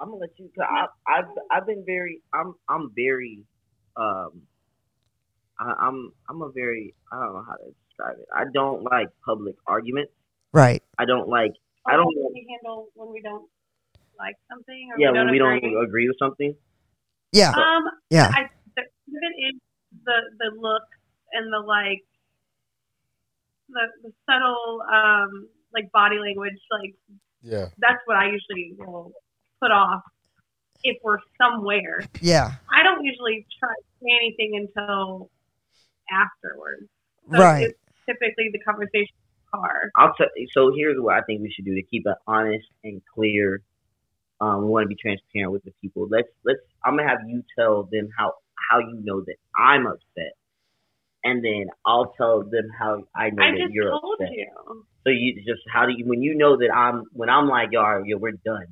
[0.00, 0.50] I'm gonna let you.
[0.60, 2.22] I, I've I've been very.
[2.32, 3.40] I'm I'm very.
[3.96, 4.42] Um.
[5.58, 6.94] I, I'm I'm a very.
[7.12, 8.28] I don't know how to describe it.
[8.34, 10.12] I don't like public arguments.
[10.52, 10.82] Right.
[10.98, 11.52] I don't like.
[11.86, 12.04] I don't.
[12.04, 13.48] How do we handle when we don't
[14.18, 15.72] like something or Yeah, we don't when we agree?
[15.74, 16.54] don't agree with something.
[17.32, 17.50] Yeah.
[17.50, 18.30] Um, Yeah.
[18.32, 18.42] I
[18.76, 19.60] the, it is
[20.04, 20.82] the the look
[21.32, 22.04] and the like,
[23.68, 26.58] the the subtle um like body language.
[26.70, 26.94] Like
[27.42, 27.66] Yeah.
[27.78, 29.12] that's what I usually will
[29.60, 30.02] put off
[30.84, 32.00] if we're somewhere.
[32.20, 32.52] Yeah.
[32.72, 35.30] I don't usually try to say anything until
[36.10, 36.88] afterwards.
[37.30, 37.68] So Right.
[37.70, 39.90] It's typically the conversation in the car.
[39.96, 40.28] I'll tell.
[40.52, 43.62] So here's what I think we should do to keep it honest and clear.
[44.40, 46.06] Um, we want to be transparent with the people.
[46.08, 46.60] Let's let's.
[46.84, 48.34] I'm gonna have you tell them how
[48.70, 50.32] how you know that I'm upset,
[51.24, 54.32] and then I'll tell them how I know I that just you're told upset.
[54.32, 54.84] you.
[55.04, 57.80] So you just how do you when you know that I'm when I'm like yo,
[57.82, 58.66] right, yo we're done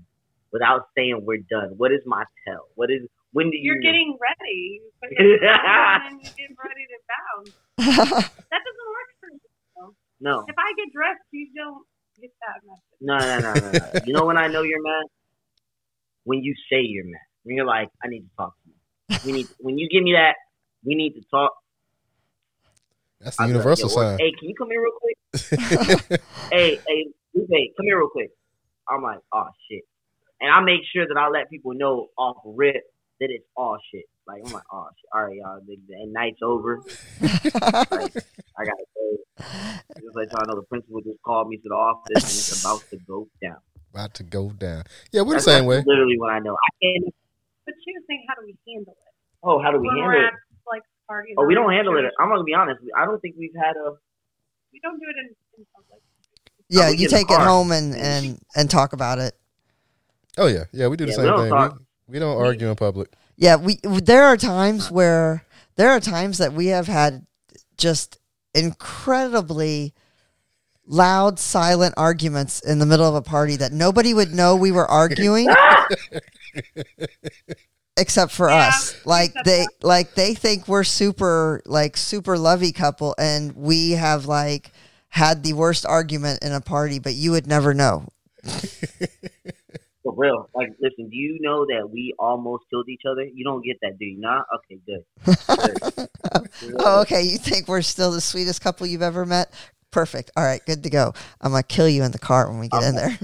[0.52, 1.74] without saying we're done.
[1.76, 2.68] What is my tell?
[2.74, 3.72] What is when do you?
[3.72, 4.80] You're getting ready.
[4.80, 7.50] You put your phone on and you get ready to bounce.
[8.50, 9.94] That doesn't work for me.
[10.20, 11.84] no If I get dressed, you don't
[12.20, 13.00] get that message.
[13.00, 13.78] no no no no.
[13.78, 14.00] no.
[14.06, 15.04] you know when I know you're mad
[16.24, 17.20] when you say you're mad.
[17.44, 19.18] When you're like I need to talk to you.
[19.24, 20.34] We need when you give me that
[20.84, 21.52] we need to talk.
[23.20, 24.18] That's the I'll be like, universal sign.
[24.18, 26.20] Hey, can you come here real quick?
[26.52, 28.30] hey, hey, Lupe, come here real quick.
[28.88, 29.82] I'm like, oh shit,
[30.40, 32.82] and I make sure that I let people know off rip
[33.20, 34.04] that it's all shit.
[34.26, 36.82] Like I'm like, oh shit, all right, y'all, the, the night's over.
[37.22, 39.16] I gotta go.
[39.38, 42.82] Just let y'all know the principal just called me to the office and it's about
[42.90, 43.56] to go down.
[43.92, 44.84] About to go down.
[45.12, 45.84] Yeah, we're the same that's way.
[45.86, 46.54] Literally what I know.
[46.54, 47.14] I can't.
[47.64, 49.12] But she was saying, how do we handle it?
[49.42, 50.34] Oh, how do we when handle it?
[51.06, 51.34] At parties.
[51.38, 52.04] Oh, we don't handle it.
[52.18, 52.80] I'm gonna be honest.
[52.96, 53.92] I don't think we've had a.
[54.72, 56.02] We don't do it in, in public.
[56.68, 59.34] yeah, you get in the take it home and, and, and talk about it.
[60.38, 61.78] Oh yeah, yeah, we do the Yeah, same don't thing.
[62.08, 63.12] We, we don't argue in public.
[63.36, 65.44] Yeah, we there are times where
[65.76, 67.26] there are times that we have had
[67.78, 68.18] just
[68.54, 69.94] incredibly
[70.86, 74.86] loud, silent arguments in the middle of a party that nobody would know we were
[74.90, 75.48] arguing
[77.96, 78.94] except for Yeah, us.
[79.06, 84.26] Like they for- like they think we're super like super lovey couple and we have
[84.26, 84.70] like
[85.08, 88.06] had the worst argument in a party, but you would never know.
[90.02, 90.48] For real.
[90.54, 93.24] Like, listen, do you know that we almost killed each other?
[93.24, 94.20] You don't get that, do you?
[94.20, 94.42] Nah?
[94.56, 95.04] Okay, good.
[95.96, 96.08] Good.
[96.78, 97.22] Oh, okay.
[97.22, 99.52] You think we're still the sweetest couple you've ever met?
[99.90, 100.30] Perfect.
[100.36, 101.12] All right, good to go.
[101.40, 103.18] I'm gonna kill you in the car when we get in there.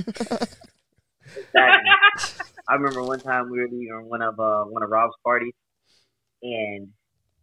[1.37, 2.47] Exactly.
[2.73, 5.53] I remember one time we were leaving one of uh, one of Rob's parties,
[6.43, 6.89] and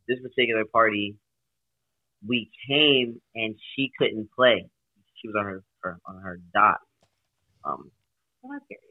[0.07, 1.15] this particular party,
[2.27, 4.65] we came and she couldn't play.
[5.21, 6.79] She was on her, her on her dot.
[7.63, 7.91] Um,
[8.41, 8.81] Well, period.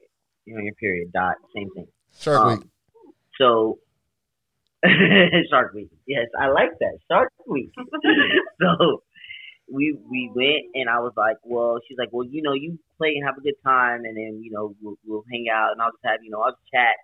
[0.44, 1.88] you know, your period dot, same thing.
[2.16, 2.66] Shark Um, Week.
[3.40, 3.78] So,
[5.50, 5.90] Shark Week.
[6.06, 7.72] Yes, I like that Shark Week.
[8.62, 9.02] so
[9.72, 13.14] we we went and I was like, well, she's like, well, you know, you play
[13.16, 15.92] and have a good time, and then you know we'll, we'll hang out and I'll
[15.92, 16.94] just have you know I'll just chat.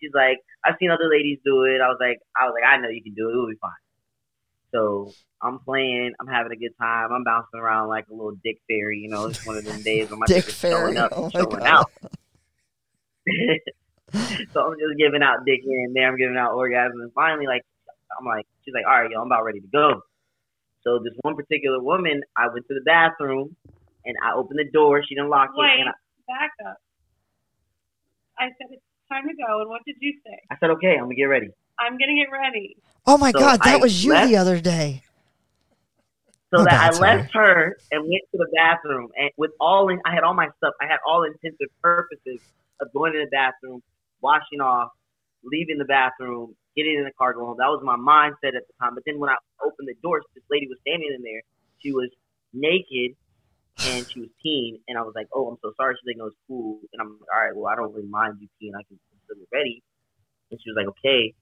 [0.00, 1.80] She's like, I've seen other ladies do it.
[1.80, 3.32] I was like, I was like, I know you can do it.
[3.32, 3.70] It'll be fine.
[4.72, 6.12] So I'm playing.
[6.20, 7.12] I'm having a good time.
[7.12, 8.98] I'm bouncing around like a little dick fairy.
[8.98, 11.30] You know, it's one of them days when my Dick dick is showing up, Oh
[11.30, 11.90] showing out.
[14.12, 16.08] so I'm just giving out dick here and there.
[16.08, 17.00] I'm giving out orgasms.
[17.02, 17.62] And finally, like,
[18.18, 20.02] I'm like, she's like, all right, yo, I'm about ready to go.
[20.84, 23.56] So this one particular woman, I went to the bathroom
[24.04, 25.02] and I opened the door.
[25.06, 25.60] She didn't lock it.
[25.60, 25.92] Wait, And I,
[26.26, 26.76] back up.
[28.38, 30.38] I said it's time to go, and what did you say?
[30.50, 31.48] I said, okay, I'm going to get ready.
[31.80, 32.76] I'm gonna get ready.
[33.06, 35.02] Oh my So god, that I was you left- the other day.
[36.52, 39.88] So Oh, that I that's left her and went to the bathroom and with all
[39.88, 40.74] in, I had all my stuff.
[40.82, 42.40] I had all intents and purposes
[42.80, 43.82] of going to the bathroom,
[44.20, 44.90] washing off,
[45.42, 47.56] leaving the bathroom, getting in the car, going home.
[47.58, 48.94] That was my mindset at the time.
[48.94, 51.42] But then when I opened the door, this lady was standing in there.
[51.80, 52.10] She was
[52.52, 53.16] naked
[53.86, 54.80] and she was peeing.
[54.88, 55.96] And I was like, oh, I'm so sorry.
[55.96, 56.80] She's like, no, it's cool.
[56.92, 58.74] And I'm like, all right, well, I don't really mind you peeing.
[58.78, 59.82] I can still get ready.
[60.50, 61.34] And she was like, okay.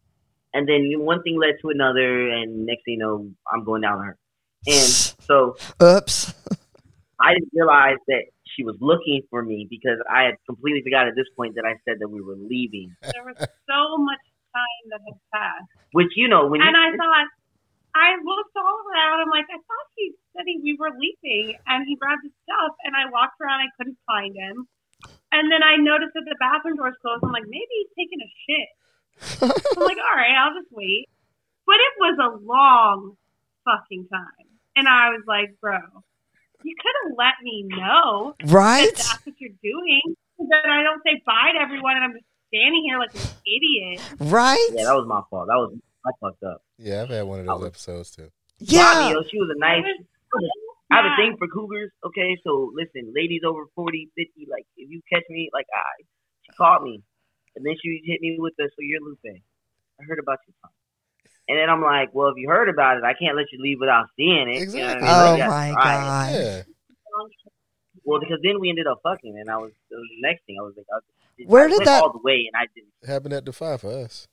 [0.52, 3.98] And then one thing led to another, and next thing you know, I'm going down
[3.98, 4.18] on her.
[4.66, 6.34] And so Oops.
[7.20, 11.14] I didn't realize that she was looking for me because I had completely forgot at
[11.14, 12.94] this point that I said that we were leaving.
[13.02, 14.18] There was so much
[14.52, 17.28] time that had passed, Which you know when and you I thought
[17.94, 19.26] I looked all around.
[19.26, 22.74] I'm like, I thought he said he, we were leaving, and he grabbed his stuff,
[22.86, 23.60] and I walked around.
[23.62, 24.68] I couldn't find him,
[25.32, 27.22] and then I noticed that the bathroom door's closed.
[27.22, 28.70] I'm like, maybe he's taking a shit.
[29.42, 31.06] I'm like, all right, I'll just wait.
[31.66, 33.16] But it was a long
[33.64, 34.48] fucking time.
[34.76, 35.78] And I was like, bro,
[36.62, 38.86] you could have let me know right?
[38.86, 40.16] that that's what you're doing.
[40.38, 44.00] That I don't say bye to everyone and I'm just standing here like an idiot.
[44.20, 44.68] Right?
[44.74, 45.46] yeah, that was my fault.
[45.48, 46.62] That was I fucked up.
[46.78, 48.30] Yeah, I've had one of those episodes too.
[48.58, 48.82] Yeah.
[48.92, 49.84] Bobby, yo, she was a nice.
[50.92, 51.90] I have a thing for cougars.
[52.04, 56.02] Okay, so listen, ladies over 40, 50, like if you catch me, like I,
[56.42, 57.02] she caught me,
[57.56, 59.18] and then she hit me with the so you're Lupe.
[59.24, 60.54] I heard about you.
[61.48, 63.78] And then I'm like, well, if you heard about it, I can't let you leave
[63.80, 64.70] without seeing it.
[64.72, 65.02] You know I Exactly.
[65.02, 65.10] mean?
[65.10, 66.32] Oh Like, my god.
[66.34, 66.62] Yeah.
[68.04, 70.56] Well, because then we ended up fucking, and I was, it was the next thing.
[70.58, 71.04] I was like, I was,
[71.46, 72.88] Where I did went that- all the way, and I didn't.
[73.02, 74.26] It happened at Defy for us.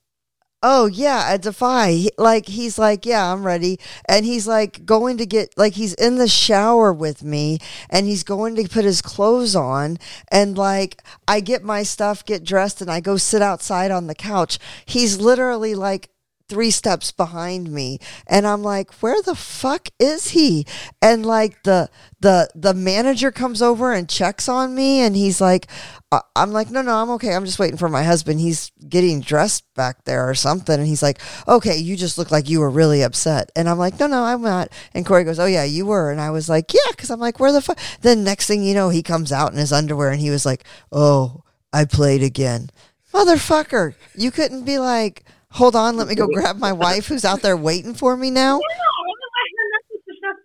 [0.64, 1.92] Oh yeah, at Defy.
[1.92, 3.80] He- Like he's like, yeah, I'm ready,
[4.10, 7.60] and he's like going to get like he's in the shower with me,
[7.92, 9.98] and he's going to put his clothes on,
[10.32, 14.16] and like I get my stuff, get dressed, and I go sit outside on the
[14.16, 14.58] couch.
[14.86, 16.10] He's literally like
[16.50, 18.00] three steps behind me.
[18.28, 20.66] And i'm like where the fuck is he?
[21.02, 21.90] And like the
[22.20, 25.68] the the manager comes over and checks on me and he's like
[26.12, 27.34] uh, i'm like no no i'm okay.
[27.36, 28.40] I'm just waiting for my husband.
[28.40, 30.80] He's getting dressed back there or something.
[30.80, 33.52] And he's like okay you just look like you were really upset.
[33.56, 34.70] And i'm like no no i'm not.
[34.94, 36.12] And corey goes oh yeah you were.
[36.12, 37.78] And i was like yeah because i'm like where the fuck?
[38.02, 40.64] Then next thing you know he comes out in his underwear and he was like
[40.92, 41.44] oh
[41.74, 42.70] i played again.
[43.14, 47.42] Motherfucker you couldn't be like hold on let me go grab my wife who's out
[47.42, 50.38] there waiting for me now No, I had nothing to stuff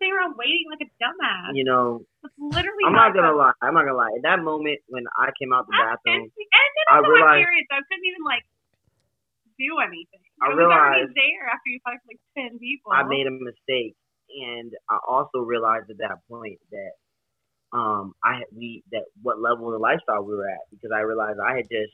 [1.55, 3.36] you know, It's literally I'm not gonna fun.
[3.38, 3.53] lie.
[3.62, 4.12] I'm not gonna lie.
[4.16, 7.09] In that moment when I came out the I- bathroom, And, and then I also
[7.09, 8.44] my realized- period, so I couldn't even like
[9.59, 10.22] do anything.
[10.40, 12.92] I it was already realized- there after you talked to like ten people.
[12.92, 13.94] I made a mistake,
[14.32, 16.92] and I also realized at that point that
[17.76, 21.38] um I had- we that what level of lifestyle we were at because I realized
[21.40, 21.92] I had just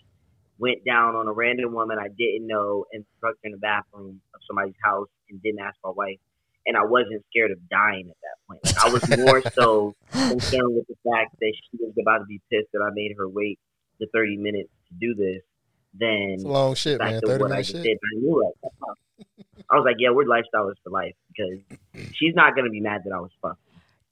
[0.58, 4.40] went down on a random woman I didn't know and fucked in the bathroom of
[4.46, 6.18] somebody's house and didn't ask my wife,
[6.66, 8.64] and I wasn't scared of dying at that point.
[8.64, 12.40] Like, I was more so concerned with the fact that she was about to be
[12.50, 13.58] pissed that I made her wait
[14.00, 15.42] the 30 minutes to do this
[15.98, 17.20] than It's long shit, man.
[17.24, 17.82] Thirty what I just shit.
[17.82, 17.96] did.
[17.96, 18.70] I knew it.
[19.70, 21.58] I was like, yeah, we're lifestyle is for life because
[22.14, 23.58] she's not gonna be mad that I was fucking.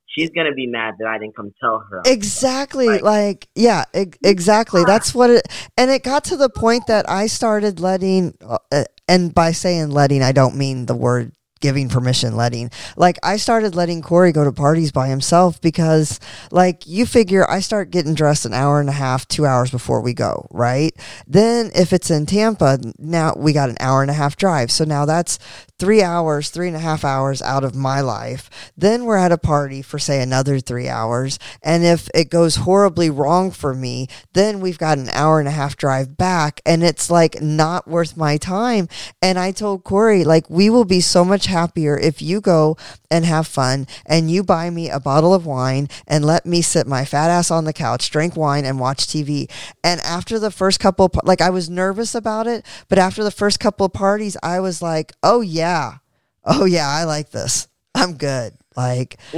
[0.06, 2.02] She's gonna be mad that I didn't come tell her.
[2.06, 2.86] Exactly.
[2.88, 4.82] Like- Like, yeah, exactly.
[4.84, 5.42] That's what it,
[5.76, 10.22] and it got to the point that I started letting, uh, and by saying letting,
[10.22, 11.32] I don't mean the word
[11.66, 12.70] giving permission, letting.
[12.96, 16.20] Like, I started letting Corey go to parties by himself because,
[16.52, 20.00] like, you figure I start getting dressed an hour and a half, two hours before
[20.00, 20.94] we go, right?
[21.26, 24.70] Then if it's in Tampa, now we got an hour and a half drive.
[24.70, 25.40] So now that's
[25.76, 28.48] three hours, three and a half hours out of my life.
[28.76, 31.40] Then we're at a party for, say, another three hours.
[31.64, 35.50] And if it goes horribly wrong for me, then we've got an hour and a
[35.50, 36.60] half drive back.
[36.64, 38.88] And it's like not worth my time.
[39.20, 42.76] And I told Corey, like, we will be so much happier if you go
[43.10, 46.86] and have fun and you buy me a bottle of wine and let me sit
[46.86, 49.50] my fat ass on the couch, drink wine, and watch TV.
[49.82, 53.58] And after the first couple, like, I was nervous about it, but after the first
[53.58, 55.98] couple of parties, I was like, oh, yeah.
[56.44, 57.68] Oh, yeah, I like this.
[57.94, 58.52] I'm good.
[58.76, 59.18] Like,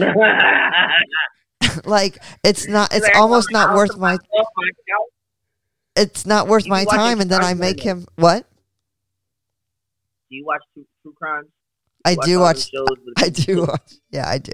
[1.85, 5.11] like, it's not, it's almost not worth my, myself, my couch.
[5.97, 7.21] it's not worth my time.
[7.21, 8.45] And then I make him, what?
[10.29, 11.49] Do you watch true, true crimes?
[12.09, 14.53] I do watch, those shows with I do watch, yeah, I do.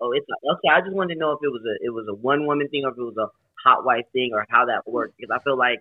[0.00, 0.68] Oh, it's okay.
[0.74, 2.82] I just wanted to know if it was a it was a one woman thing
[2.84, 3.28] or if it was a
[3.66, 5.78] hot wife thing or how that worked because I feel like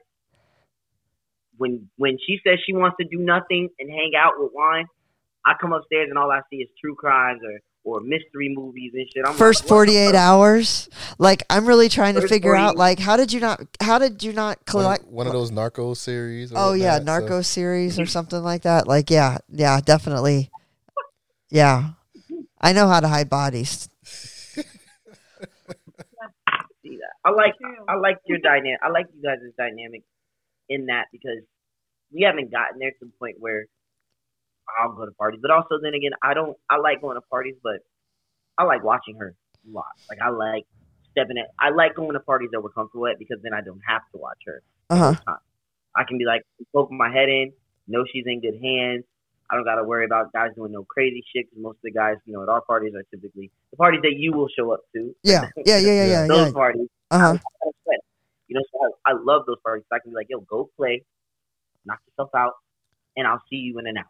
[1.57, 4.85] when when she says she wants to do nothing and hang out with wine,
[5.45, 9.07] I come upstairs and all I see is true crimes or or mystery movies and
[9.11, 9.23] shit.
[9.25, 10.87] I'm First like, what 48 hours.
[11.17, 14.21] Like, I'm really trying to First figure out, like, how did you not, how did
[14.21, 15.01] you not collect?
[15.03, 16.53] of- one of those narco series.
[16.53, 18.87] or Oh yeah, whatnot, so- narco series or something like that.
[18.87, 20.51] Like yeah, yeah, definitely.
[21.51, 21.91] Yeah.
[22.59, 23.89] I know how to hide bodies.
[27.23, 27.53] I like
[27.87, 28.79] I like your dynamic.
[28.81, 30.03] I like you guys' dynamic
[30.69, 31.43] in that because
[32.11, 33.65] we haven't gotten there to the point where
[34.79, 35.39] I'll go to parties.
[35.41, 36.57] But also, then again, I don't.
[36.69, 37.81] I like going to parties, but
[38.57, 39.35] I like watching her
[39.67, 39.85] a lot.
[40.09, 40.65] Like I like
[41.11, 41.45] stepping in.
[41.59, 44.17] I like going to parties that we're comfortable at because then I don't have to
[44.17, 44.63] watch her.
[44.89, 45.05] Uh huh.
[45.05, 45.37] all the time.
[45.95, 46.41] I can be like
[46.73, 47.51] poking my head in,
[47.87, 49.03] know she's in good hands.
[49.51, 51.49] I don't got to worry about guys doing no crazy shit.
[51.49, 54.13] 'cause most of the guys, you know, at our parties are typically the parties that
[54.15, 55.13] you will show up to.
[55.23, 55.49] Yeah.
[55.57, 55.77] Yeah.
[55.77, 55.91] Yeah.
[55.91, 56.05] Yeah.
[56.05, 56.27] Yeah.
[56.29, 56.53] those yeah.
[56.53, 56.87] parties.
[57.11, 57.25] Uh huh.
[57.25, 57.75] I don't.
[58.47, 59.85] You know, so I, I love those parties.
[59.91, 61.03] I can be like, yo, go play,
[61.85, 62.53] knock yourself out,
[63.15, 64.05] and I'll see you in an hour.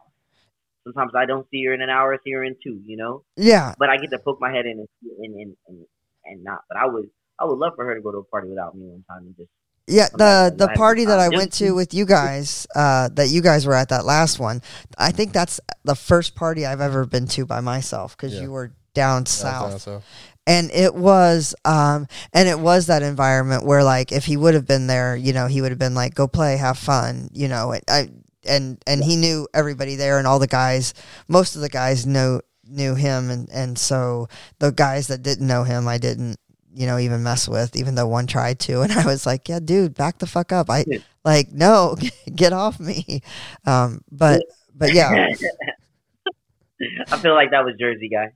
[0.82, 3.22] Sometimes I don't see her in an hour, see her in two, you know?
[3.36, 3.74] Yeah.
[3.78, 4.88] But I get to poke my head in and
[5.20, 5.86] and, and, and,
[6.24, 6.62] and not.
[6.68, 8.86] But I would I would love for her to go to a party without me
[8.86, 9.50] one time and just
[9.88, 13.66] Yeah, the the party that I went to with you guys, uh, that you guys
[13.66, 14.62] were at that last one,
[14.96, 18.42] I think that's the first party I've ever been to by myself because Yeah.
[18.42, 19.82] you were down Down south.
[19.82, 20.04] south.
[20.46, 24.66] and it was um and it was that environment where like if he would have
[24.66, 27.72] been there you know he would have been like go play have fun you know
[27.72, 28.10] it, I
[28.44, 30.92] and and he knew everybody there and all the guys
[31.26, 34.28] most of the guys know knew him and and so
[34.58, 36.36] the guys that didn't know him I didn't
[36.74, 39.60] you know even mess with even though one tried to and I was like yeah
[39.60, 40.84] dude back the fuck up I
[41.24, 41.96] like no
[42.34, 43.22] get off me
[43.66, 44.42] um but
[44.74, 45.28] but yeah
[47.10, 48.32] I feel like that was Jersey guy.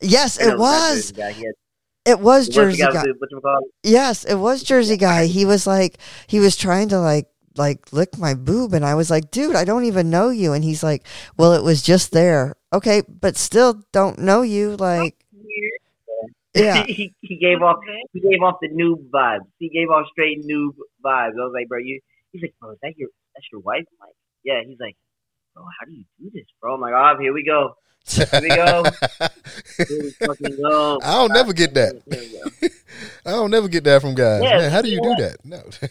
[0.00, 1.32] yes I know it was Jersey guy.
[1.32, 1.54] Had,
[2.06, 3.62] it was Jersey guy guy with the- whatchamacallit?
[3.82, 5.26] Yes, it was Jersey guy.
[5.26, 9.10] He was like, he was trying to like, like lick my boob, and I was
[9.10, 10.52] like, dude, I don't even know you.
[10.52, 11.06] And he's like,
[11.36, 12.56] well, it was just there.
[12.72, 14.76] Okay, but still don't know you.
[14.76, 15.23] Like,
[16.54, 17.78] yeah, he, he gave off
[18.12, 19.46] he gave off the noob vibes.
[19.58, 20.72] He gave off straight noob
[21.04, 21.34] vibes.
[21.38, 22.00] I was like, bro, you.
[22.32, 23.84] He's like, bro, is that your that's your wife?
[24.00, 24.60] I'm like, yeah.
[24.66, 24.96] He's like,
[25.54, 26.74] bro, how do you do this, bro?
[26.74, 27.76] I'm like, oh, here we go.
[28.06, 28.84] Here we go.
[29.76, 30.98] Here we fucking go.
[31.02, 32.02] I don't never get that.
[32.10, 32.74] Here we go.
[33.26, 34.42] I don't never get that from guys.
[34.42, 35.14] Yeah, Man, how do you yeah.
[35.16, 35.44] do that?
[35.44, 35.88] No.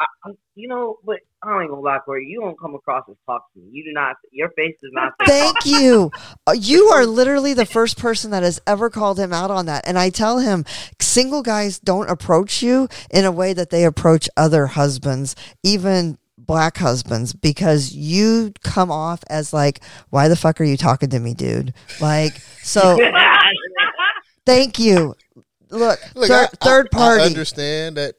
[0.00, 2.26] I, I, you know, but I ain't gonna lie, Corey.
[2.26, 3.62] You don't come across as toxic.
[3.70, 4.16] You do not.
[4.30, 5.12] Your face is not.
[5.20, 6.10] say thank you.
[6.46, 9.86] Uh, You are literally the first person that has ever called him out on that.
[9.86, 10.64] And I tell him,
[11.00, 16.78] single guys don't approach you in a way that they approach other husbands, even black
[16.78, 19.80] husbands, because you come off as like,
[20.10, 21.74] why the fuck are you talking to me, dude?
[22.00, 22.98] Like, so.
[24.46, 25.14] Thank you.
[25.70, 27.22] Look, Look, thir- I, third party.
[27.22, 28.14] I understand that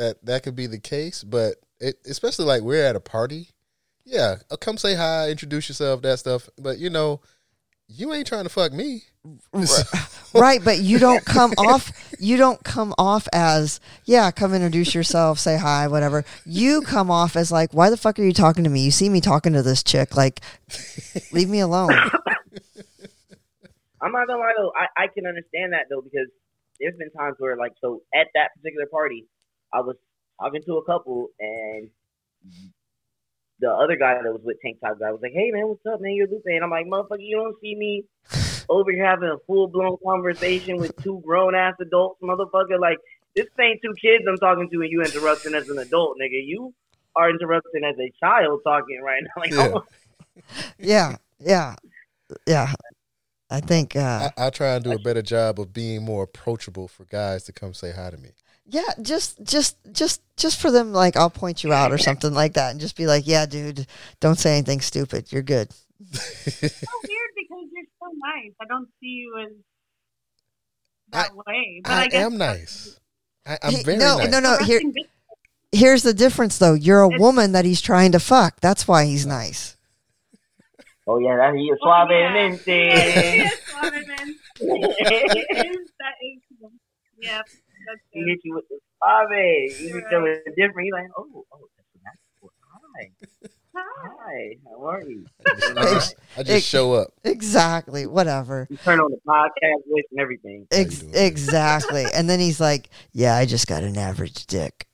[0.00, 3.50] that that could be the case, but it, especially like we're at a party.
[4.04, 6.48] Yeah, uh, come say hi, introduce yourself, that stuff.
[6.58, 7.20] But you know,
[7.86, 9.02] you ain't trying to fuck me.
[10.34, 11.92] right, but you don't come off.
[12.18, 14.30] You don't come off as yeah.
[14.30, 16.24] Come introduce yourself, say hi, whatever.
[16.46, 18.80] You come off as like, why the fuck are you talking to me?
[18.80, 20.40] You see me talking to this chick, like,
[21.32, 21.92] leave me alone.
[24.02, 26.28] I'm not gonna lie though, I, I can understand that though because
[26.80, 29.26] there's been times where like so at that particular party,
[29.72, 29.96] I was
[30.40, 31.90] talking to a couple and
[33.60, 36.00] the other guy that was with Tank Top guy was like, "Hey man, what's up,
[36.00, 36.12] man?
[36.12, 38.04] You're Lupe," and I'm like, "Motherfucker, you don't see me
[38.68, 42.80] over here having a full blown conversation with two grown ass adults, motherfucker.
[42.80, 42.98] Like
[43.36, 46.40] this ain't two kids I'm talking to, and you interrupting as an adult, nigga.
[46.44, 46.72] You
[47.16, 49.30] are interrupting as a child talking right now.
[49.42, 49.68] Like, Yeah.
[49.74, 49.84] oh,
[50.78, 51.74] Yeah, yeah,
[52.46, 52.72] yeah.
[53.50, 53.96] I think.
[53.96, 57.44] uh I, I try and do a better job of being more approachable for guys
[57.44, 58.30] to come say hi to me.
[58.72, 62.54] Yeah, just just just just for them like I'll point you out or something like
[62.54, 63.86] that and just be like, "Yeah, dude,
[64.20, 65.32] don't say anything stupid.
[65.32, 65.72] You're good."
[66.12, 68.52] so weird because you're so nice.
[68.60, 69.52] I don't see you as
[71.12, 71.80] that way.
[71.82, 73.00] But I, I guess am nice.
[73.46, 74.30] I, I'm very no, nice.
[74.30, 74.58] no, no.
[74.58, 74.80] Here
[75.72, 76.74] here's the difference though.
[76.74, 78.60] You're a It's- woman that he's trying to fuck.
[78.60, 79.76] That's why he's nice.
[81.08, 82.32] oh yeah, that's you Oh, suave yeah.
[82.32, 82.66] mente.
[82.66, 84.30] Yes, suavemente.
[84.60, 86.70] That is- that is-
[87.18, 87.42] Yeah,
[87.90, 89.80] that's He hit you with the suave.
[89.80, 90.86] You You're be different.
[90.86, 92.50] You like, oh, oh, that's that's cool.
[92.94, 93.10] Hi,
[93.74, 94.08] Hi.
[94.18, 95.24] hi, how are you?
[95.96, 97.08] Ex- I just show up.
[97.24, 98.06] Exactly.
[98.06, 98.66] Whatever.
[98.70, 100.66] You turn on the podcast voice and everything.
[100.70, 101.24] Ex- How you doing?
[101.26, 102.04] exactly.
[102.14, 104.86] And then he's like, "Yeah, I just got an average dick."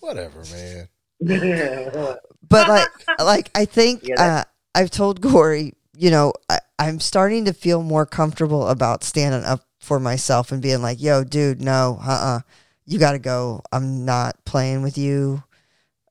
[0.00, 0.88] Whatever, man.
[2.48, 7.44] But like, like I think Yeah, uh, I've told Corey, you know, I, I'm starting
[7.46, 11.98] to feel more comfortable about standing up for myself and being like, "Yo, dude, no,
[12.02, 12.40] uh, uh
[12.86, 13.62] you got to go.
[13.72, 15.42] I'm not playing with you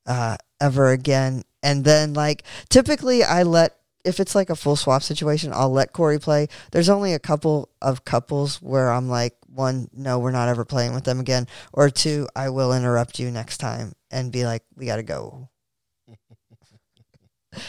[0.05, 5.03] uh, ever again." And then, like, typically, I let if it's like a full swap
[5.03, 6.47] situation, I'll let Corey play.
[6.71, 10.93] There's only a couple of couples where I'm like, one, no, we're not ever playing
[10.93, 14.85] with them again, or two, I will interrupt you next time and be like, we
[14.85, 15.49] got to go.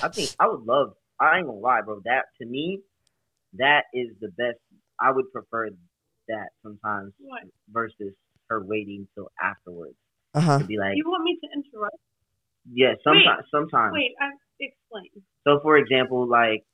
[0.02, 0.94] I think I would love.
[1.18, 2.00] I ain't gonna lie, bro.
[2.04, 2.80] That to me,
[3.54, 4.58] that is the best.
[5.00, 5.70] I would prefer
[6.28, 7.42] that sometimes What?
[7.70, 8.14] versus
[8.48, 9.96] her waiting till afterwards
[10.34, 10.58] Uh huh.
[10.58, 11.96] to be like, You want me to interrupt?
[12.72, 12.94] yeah.
[13.04, 13.92] Sometimes, sometimes.
[13.94, 15.10] Wait, I explain.
[15.44, 16.64] So, for example, like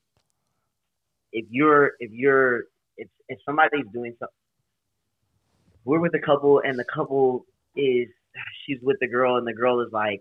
[1.33, 2.65] if you're if you're
[2.97, 4.35] if if somebody's doing something,
[5.85, 7.45] we're with a couple and the couple
[7.77, 8.09] is
[8.67, 10.21] she's with the girl and the girl is like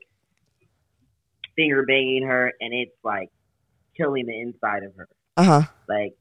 [1.55, 3.30] finger banging her and it's like
[3.95, 5.07] killing the inside of her.
[5.36, 5.61] Uh huh.
[5.89, 6.13] Like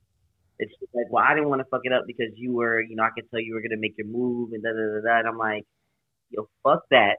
[0.58, 3.02] it's like, well, I didn't want to fuck it up because you were, you know,
[3.02, 5.18] I could tell you were gonna make your move and da da da da.
[5.20, 5.66] And I'm like,
[6.30, 7.18] yo, fuck that.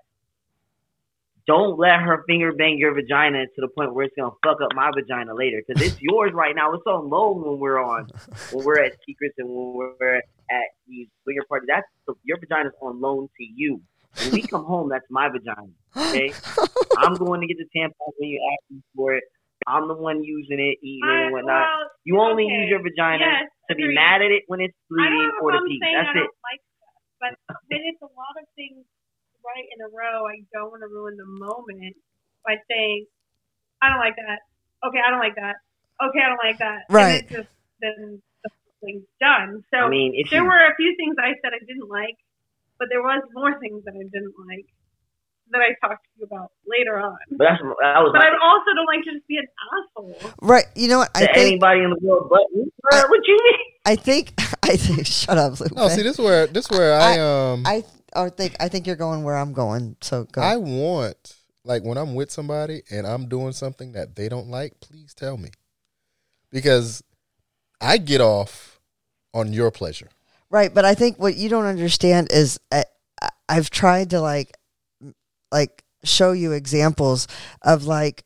[1.45, 4.73] Don't let her finger bang your vagina to the point where it's gonna fuck up
[4.75, 6.73] my vagina later, because it's yours right now.
[6.73, 8.07] It's on loan when we're on,
[8.51, 11.69] when we're at secrets and when we're at these swinger parties.
[11.71, 11.88] That's
[12.23, 13.81] your vagina's on loan to you.
[14.17, 15.67] When we come home, that's my vagina.
[15.95, 16.33] Okay,
[16.97, 19.23] I'm going to get the tampon when you ask me for it.
[19.68, 21.68] I'm the one using it, eating it, I, and whatnot.
[21.68, 22.53] well, You only okay.
[22.63, 25.51] use your vagina Yes, to be mad at it when it's bleeding don't have or
[25.51, 25.80] a to pee.
[25.93, 26.28] That's I it.
[26.28, 26.95] don't like that.
[27.20, 27.32] But
[27.70, 28.86] when it's a lot of things
[29.45, 31.95] right in a row, I don't want to ruin the moment
[32.45, 33.05] by saying,
[33.82, 34.39] I don't like that.
[34.88, 35.57] Okay, I don't like that.
[36.01, 36.82] Okay, I don't like that.
[36.89, 37.24] Right.
[37.24, 37.49] And it just
[37.82, 38.49] then the
[38.84, 39.63] thing's done.
[39.74, 42.18] So I mean, if there you, were a few things I said I didn't like,
[42.80, 44.68] but there was more things that I didn't like
[45.52, 47.18] that I talked to you about later on.
[47.32, 50.34] but that's that was But I also don't like to just be an asshole.
[50.41, 50.66] Right.
[50.76, 51.12] You know what?
[51.16, 51.38] I to think.
[51.38, 52.66] anybody in the world but me.
[52.84, 53.60] Bruh, What you mean?
[53.86, 54.34] I think.
[54.64, 55.06] I think.
[55.08, 55.76] Shut up, Lupe.
[55.76, 57.84] No, see, this is where this is where I um I
[58.16, 59.95] I think I think you're going where I'm going.
[60.02, 60.41] So go.
[60.41, 64.80] I want like when I'm with somebody and I'm doing something that they don't like,
[64.80, 65.50] please tell me.
[66.52, 67.04] Because
[67.82, 68.80] I get off
[69.34, 70.10] on your pleasure.
[70.50, 72.86] Right, but I think what you don't understand is I,
[73.22, 74.56] I- I've tried to like m-
[75.52, 77.28] like show you examples
[77.64, 78.24] of like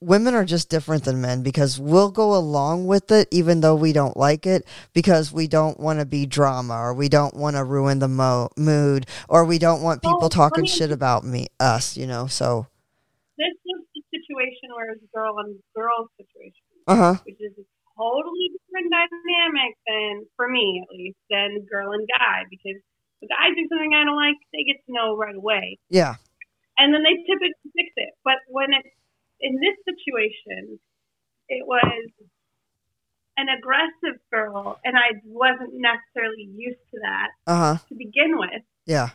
[0.00, 3.92] women are just different than men because we'll go along with it even though we
[3.92, 7.62] don't like it because we don't want to be drama or we don't want to
[7.64, 11.48] ruin the mo- mood or we don't want people Well, talking me- shit about me
[11.60, 12.26] us, you know.
[12.26, 12.66] So,
[13.38, 16.64] This is the situation where it's was girl and girl situation.
[16.88, 17.14] uh-huh.
[17.26, 17.64] which is a
[18.00, 22.44] totally different dynamic than, for me at least, than girl and guy.
[22.50, 22.80] Because
[23.20, 26.14] the guy do something I don't like, they get to know right away, Yeah.
[26.78, 28.12] And then they typically fix it.
[28.24, 28.88] But when it's
[29.40, 30.78] in this situation,
[31.48, 32.08] it was
[33.36, 37.76] an aggressive girl, and I wasn't necessarily used to that Uh huh.
[37.88, 38.62] to begin with.
[38.86, 39.10] Yeah.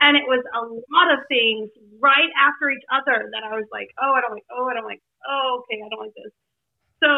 [0.00, 1.68] And it was a lot of things
[2.00, 4.86] right after each other that I was like, oh, I don't like, oh, I don't
[4.88, 6.32] like, oh, okay, I don't like this.
[7.04, 7.08] So,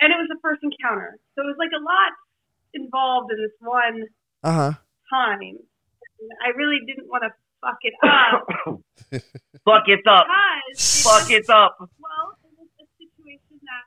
[0.00, 1.16] and it was the first encounter.
[1.34, 2.12] So it was like a lot
[2.74, 4.04] involved in this one
[4.44, 4.72] Uh huh.
[5.10, 5.56] time.
[6.20, 8.80] And I really didn't want to fuck it up
[9.64, 10.26] Fuck it up.
[10.76, 11.76] Fuck it up.
[11.78, 13.84] Well, it was a situation that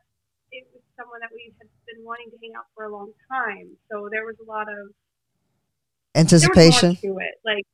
[0.52, 3.70] it was someone that we had been wanting to hang out for a long time.
[3.90, 4.94] So there was a lot of
[6.14, 6.98] there was Anticipation.
[7.04, 7.36] more to it.
[7.46, 7.66] Like,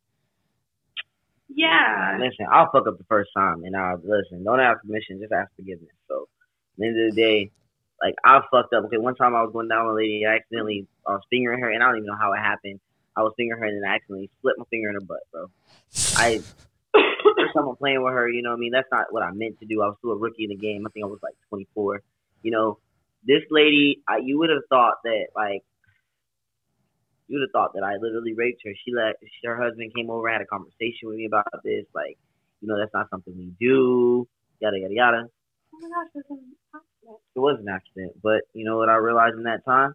[1.49, 4.43] yeah, Listen, I'll fuck up the first time, and I'll listen.
[4.43, 5.95] Don't ask permission, just ask forgiveness.
[6.07, 7.51] So, at the end of the day,
[8.03, 8.85] like I fucked up.
[8.85, 11.59] Okay, one time I was going down on a lady, I accidentally I was fingering
[11.61, 12.79] her, and I don't even know how it happened.
[13.17, 15.49] I was fingering her, and then I accidentally split my finger in her butt, bro.
[16.17, 16.41] I
[16.93, 18.71] first time I'm playing with her, you know what I mean?
[18.71, 19.81] That's not what I meant to do.
[19.81, 20.85] I was still a rookie in the game.
[20.85, 22.01] I think I was like 24.
[22.43, 22.79] You know,
[23.25, 25.63] this lady, I, you would have thought that like
[27.27, 28.71] you would have thought that I literally raped her.
[28.85, 31.85] She let her husband came over, had a conversation with me about this.
[31.93, 32.17] Like,
[32.61, 34.27] you know, that's not something we do.
[34.59, 35.23] Yada yada yada.
[35.73, 37.19] oh my gosh, it was an accident.
[37.35, 39.93] It was an accident, but you know what I realized in that time?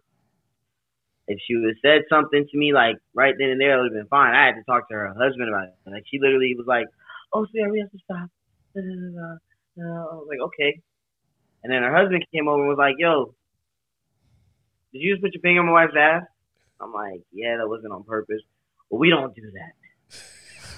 [1.27, 3.93] If she would have said something to me like right then and there, it would
[3.93, 4.35] have been fine.
[4.35, 5.75] I had to talk to her husband about it.
[5.85, 6.87] Like she literally was like,
[7.31, 8.29] "Oh, sweetheart, we have to stop."
[8.75, 10.81] Da, I was like, "Okay."
[11.63, 13.33] And then her husband came over and was like, "Yo,
[14.91, 16.23] did you just put your finger on my wife's ass?"
[16.81, 18.41] I'm like, "Yeah, that wasn't on purpose,
[18.91, 19.73] but we don't do that."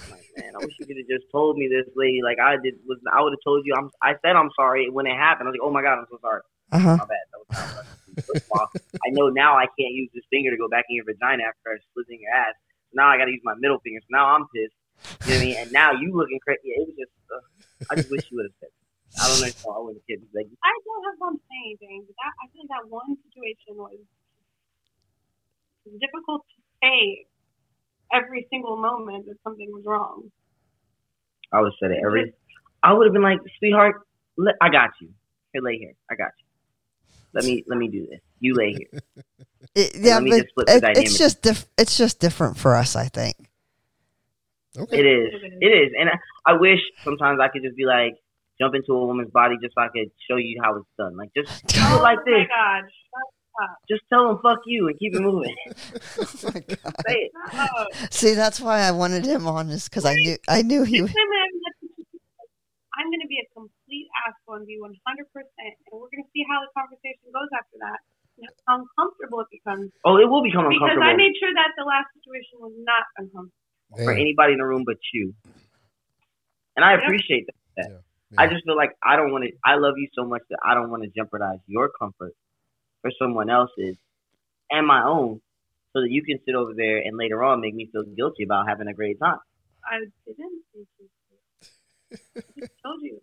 [0.04, 2.22] I'm like, man, I wish you could have just told me this, lady.
[2.22, 3.74] Like I did, was I would have told you.
[3.76, 3.90] I'm.
[4.00, 5.48] I said I'm sorry when it happened.
[5.48, 6.42] I was like, "Oh my god, I'm so sorry."
[6.72, 6.96] Uh huh.
[6.98, 7.26] My bad.
[7.32, 8.24] That was not right.
[8.26, 8.68] First of all,
[9.04, 11.76] I know now I can't use this finger to go back in your vagina after
[11.76, 12.54] I slit in your ass.
[12.94, 14.00] Now I got to use my middle finger.
[14.00, 14.72] So now I'm pissed.
[15.28, 15.56] You know what I mean?
[15.60, 16.72] And now you looking crazy.
[16.72, 17.12] It was just.
[17.28, 17.44] Uh,
[17.90, 18.72] I just wish you would have said.
[19.20, 19.52] I don't know.
[19.72, 20.28] I wouldn't have kidded.
[20.34, 24.00] Like I don't have one say anything, but that I think that one situation was
[26.00, 27.26] difficult to say
[28.12, 30.30] every single moment that something was wrong.
[31.52, 32.32] I would have said it every.
[32.82, 34.02] I would have been like, sweetheart,
[34.36, 35.08] let, I got you.
[35.52, 35.94] Here, lay here.
[36.10, 36.45] I got you.
[37.36, 38.20] Let me let me do this.
[38.40, 39.00] You lay here.
[39.74, 41.04] It, yeah, let me but just flip it, dynamic.
[41.04, 43.36] it's just diff- it's just different for us, I think.
[44.78, 44.98] Okay.
[45.00, 45.34] It is.
[45.60, 45.92] It is.
[46.00, 46.16] And I,
[46.46, 48.14] I wish sometimes I could just be like,
[48.58, 51.14] jump into a woman's body just so I could show you how it's done.
[51.16, 52.48] Like just do it like oh my this.
[52.48, 52.84] god.
[53.88, 55.54] Just tell him fuck you and keep it moving.
[55.66, 56.94] oh my God.
[57.06, 57.32] Say it.
[57.52, 57.86] Oh.
[58.10, 61.00] See, that's why I wanted him on, is because I knew I knew he.
[61.02, 63.75] Next would- I have a- I'm going to be a complete
[64.28, 68.00] asshole and be 100%, and we're going to see how the conversation goes after that.
[68.36, 69.88] And how uncomfortable it becomes.
[70.04, 72.76] Oh, it will become Because uncomfortable Because I made sure that the last situation was
[72.84, 73.56] not uncomfortable.
[73.94, 75.34] for anybody in the room but you.
[76.76, 77.88] And I appreciate that.
[77.88, 78.38] Yeah.
[78.38, 79.52] I just feel like I don't want to.
[79.64, 82.34] I love you so much that I don't want to jeopardize your comfort
[83.00, 83.96] for someone else's
[84.70, 85.40] and my own,
[85.92, 88.68] so that you can sit over there and later on make me feel guilty about
[88.68, 89.38] having a great time.
[89.84, 91.08] I didn't think you
[92.10, 93.20] I just told you.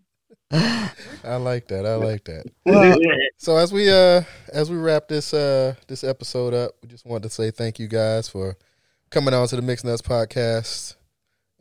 [0.51, 1.85] I like that.
[1.85, 2.45] I like that.
[2.65, 2.97] Well-
[3.37, 4.21] So as we uh
[4.53, 7.87] as we wrap this uh this episode up, we just wanted to say thank you
[7.87, 8.55] guys for
[9.09, 10.95] coming on to the Mixed Nuts podcast.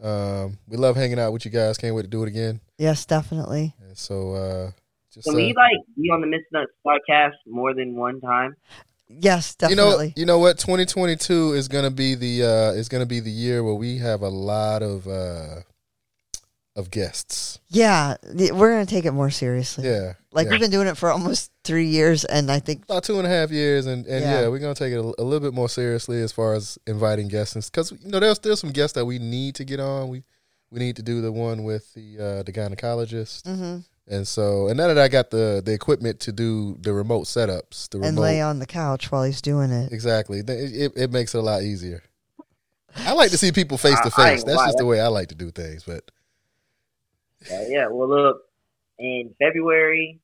[0.03, 1.79] Um, we love hanging out with you guys.
[1.79, 2.61] Can't wait to do it again.
[2.79, 3.75] yes, definitely.
[3.81, 4.71] And so uh,
[5.13, 8.57] just Can uh, we like be on the Miss Nuts podcast more than one time?
[9.09, 10.15] Yes, you know definitely.
[10.17, 13.75] you know what 2022 is gonna be the uh is gonna be the year where
[13.75, 15.61] we have a lot of uh
[16.75, 17.61] of guests.
[17.69, 19.85] yeah, th- we're gonna take it more seriously.
[19.87, 20.53] Yeah, Like yeah.
[20.53, 23.31] we've been doing it for almost three years, and I think about two and a
[23.31, 24.41] half years, and, and yeah.
[24.43, 24.49] Yeah.
[24.49, 27.69] we're gonna take it a, a little bit more seriously as far as inviting guests,
[27.71, 30.09] because you know there's still some guests that we need to get on.
[30.09, 30.25] We
[30.71, 33.79] we need to do the one with the uh, the gynecologist, hmm
[34.09, 37.89] and so and now that I got the the equipment to do the remote setups,
[37.91, 39.93] the and remote lay on the couch while he's doing it.
[39.93, 42.03] exactly, it, it, it makes it a lot easier.
[42.97, 44.45] I like to see people face to I- I face.
[44.45, 45.85] That's just the way I like to do things.
[45.85, 46.11] But
[47.51, 47.87] Uh, yeah.
[47.89, 48.43] Well, look,
[48.99, 50.21] in February,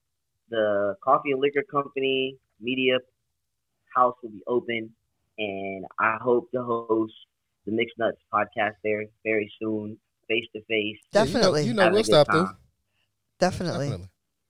[0.51, 2.99] the Coffee and Liquor Company Media
[3.95, 4.91] House will be open,
[5.39, 7.13] and I hope to host
[7.67, 9.97] the Mixed Nuts podcast there very soon,
[10.29, 10.97] face to face.
[11.13, 11.63] yeah, you know- Definitely.
[11.65, 12.47] you know, we'll stop time.
[12.47, 12.57] through.
[13.41, 13.89] Definitely.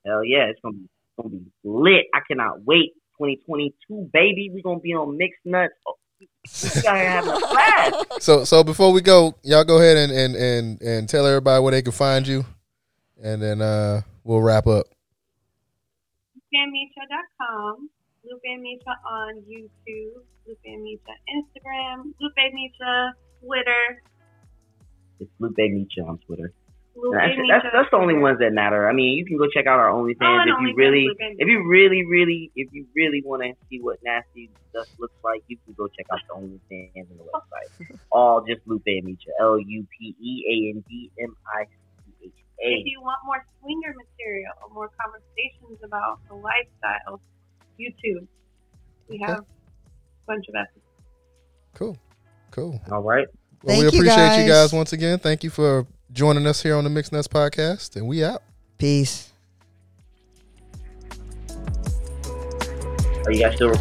[0.06, 2.06] Hell yeah, it's gonna be it's gonna be lit.
[2.14, 2.92] I cannot wait.
[3.18, 4.50] 2022, baby.
[4.52, 5.74] We're gonna be on Mixed Nuts.
[5.86, 6.28] Oh, we
[6.82, 8.06] got here having a blast.
[8.22, 11.72] So so before we go, y'all go ahead and and and, and tell everybody where
[11.72, 12.44] they can find you,
[13.22, 14.86] and then uh we'll wrap up.
[16.54, 17.90] LupeMicha.com,
[18.24, 23.10] Lupe Micha on YouTube, Lupe Micha Instagram, Lupe Micha
[23.44, 24.02] Twitter,
[25.20, 26.52] It's Lupe Micha on Twitter.
[27.12, 28.88] That's, that's that's the only ones that matter.
[28.88, 31.08] I mean, you can go check out our OnlyFans Oh, if you OnlyFans, really,
[31.38, 35.42] if you really, really, if you really want to see what nasty stuff looks like,
[35.46, 37.98] you can go check out the OnlyFans and the website.
[38.10, 41.66] All just Lupe Micha, L U P E A N D M I
[42.60, 47.20] C H If you want more swinger material, more conversations about the lifestyle,
[47.78, 48.26] YouTube.
[49.08, 49.24] We Okay.
[49.32, 49.44] have a
[50.26, 50.84] bunch of episodes.
[51.74, 51.96] Cool.
[52.50, 52.80] Cool.
[52.90, 53.26] All right.
[53.62, 54.70] Well, Thank we appreciate you guys.
[54.70, 55.18] guys once again.
[55.18, 58.42] Thank you for joining us here on the Mixed Nuts Podcast, and we out.
[58.78, 59.32] Peace.
[63.26, 63.74] Are you guys still?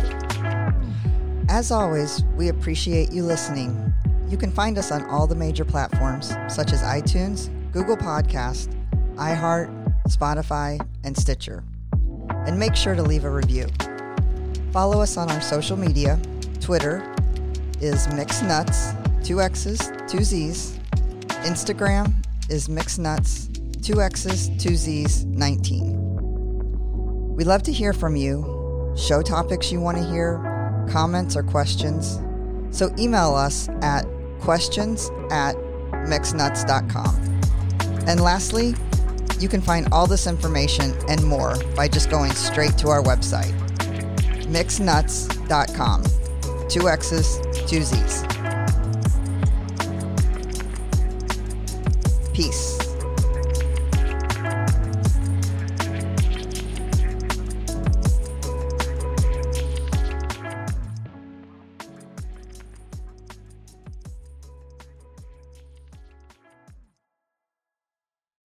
[1.50, 3.94] As always, we appreciate you listening.
[4.28, 8.74] You can find us on all the major platforms such as iTunes, Google Podcast,
[9.16, 9.70] iHeart,
[10.08, 11.64] Spotify, and Stitcher.
[12.30, 13.68] And make sure to leave a review.
[14.72, 16.20] Follow us on our social media.
[16.60, 17.04] Twitter
[17.82, 20.80] is MixNuts, two X's, two Z's.
[21.44, 22.14] Instagram
[22.50, 27.36] is MixNuts, two X's, two Z's, 19.
[27.36, 30.40] We'd love to hear from you, show topics you want to hear,
[30.90, 32.20] comments, or questions.
[32.76, 34.06] So email us at
[34.40, 35.56] questions at
[36.08, 37.27] mixnuts.com.
[38.08, 38.74] And lastly,
[39.38, 43.54] you can find all this information and more by just going straight to our website,
[44.48, 46.04] mixnuts.com.
[46.70, 47.40] Two X's,
[47.70, 48.24] two Z's.
[52.34, 52.87] Peace.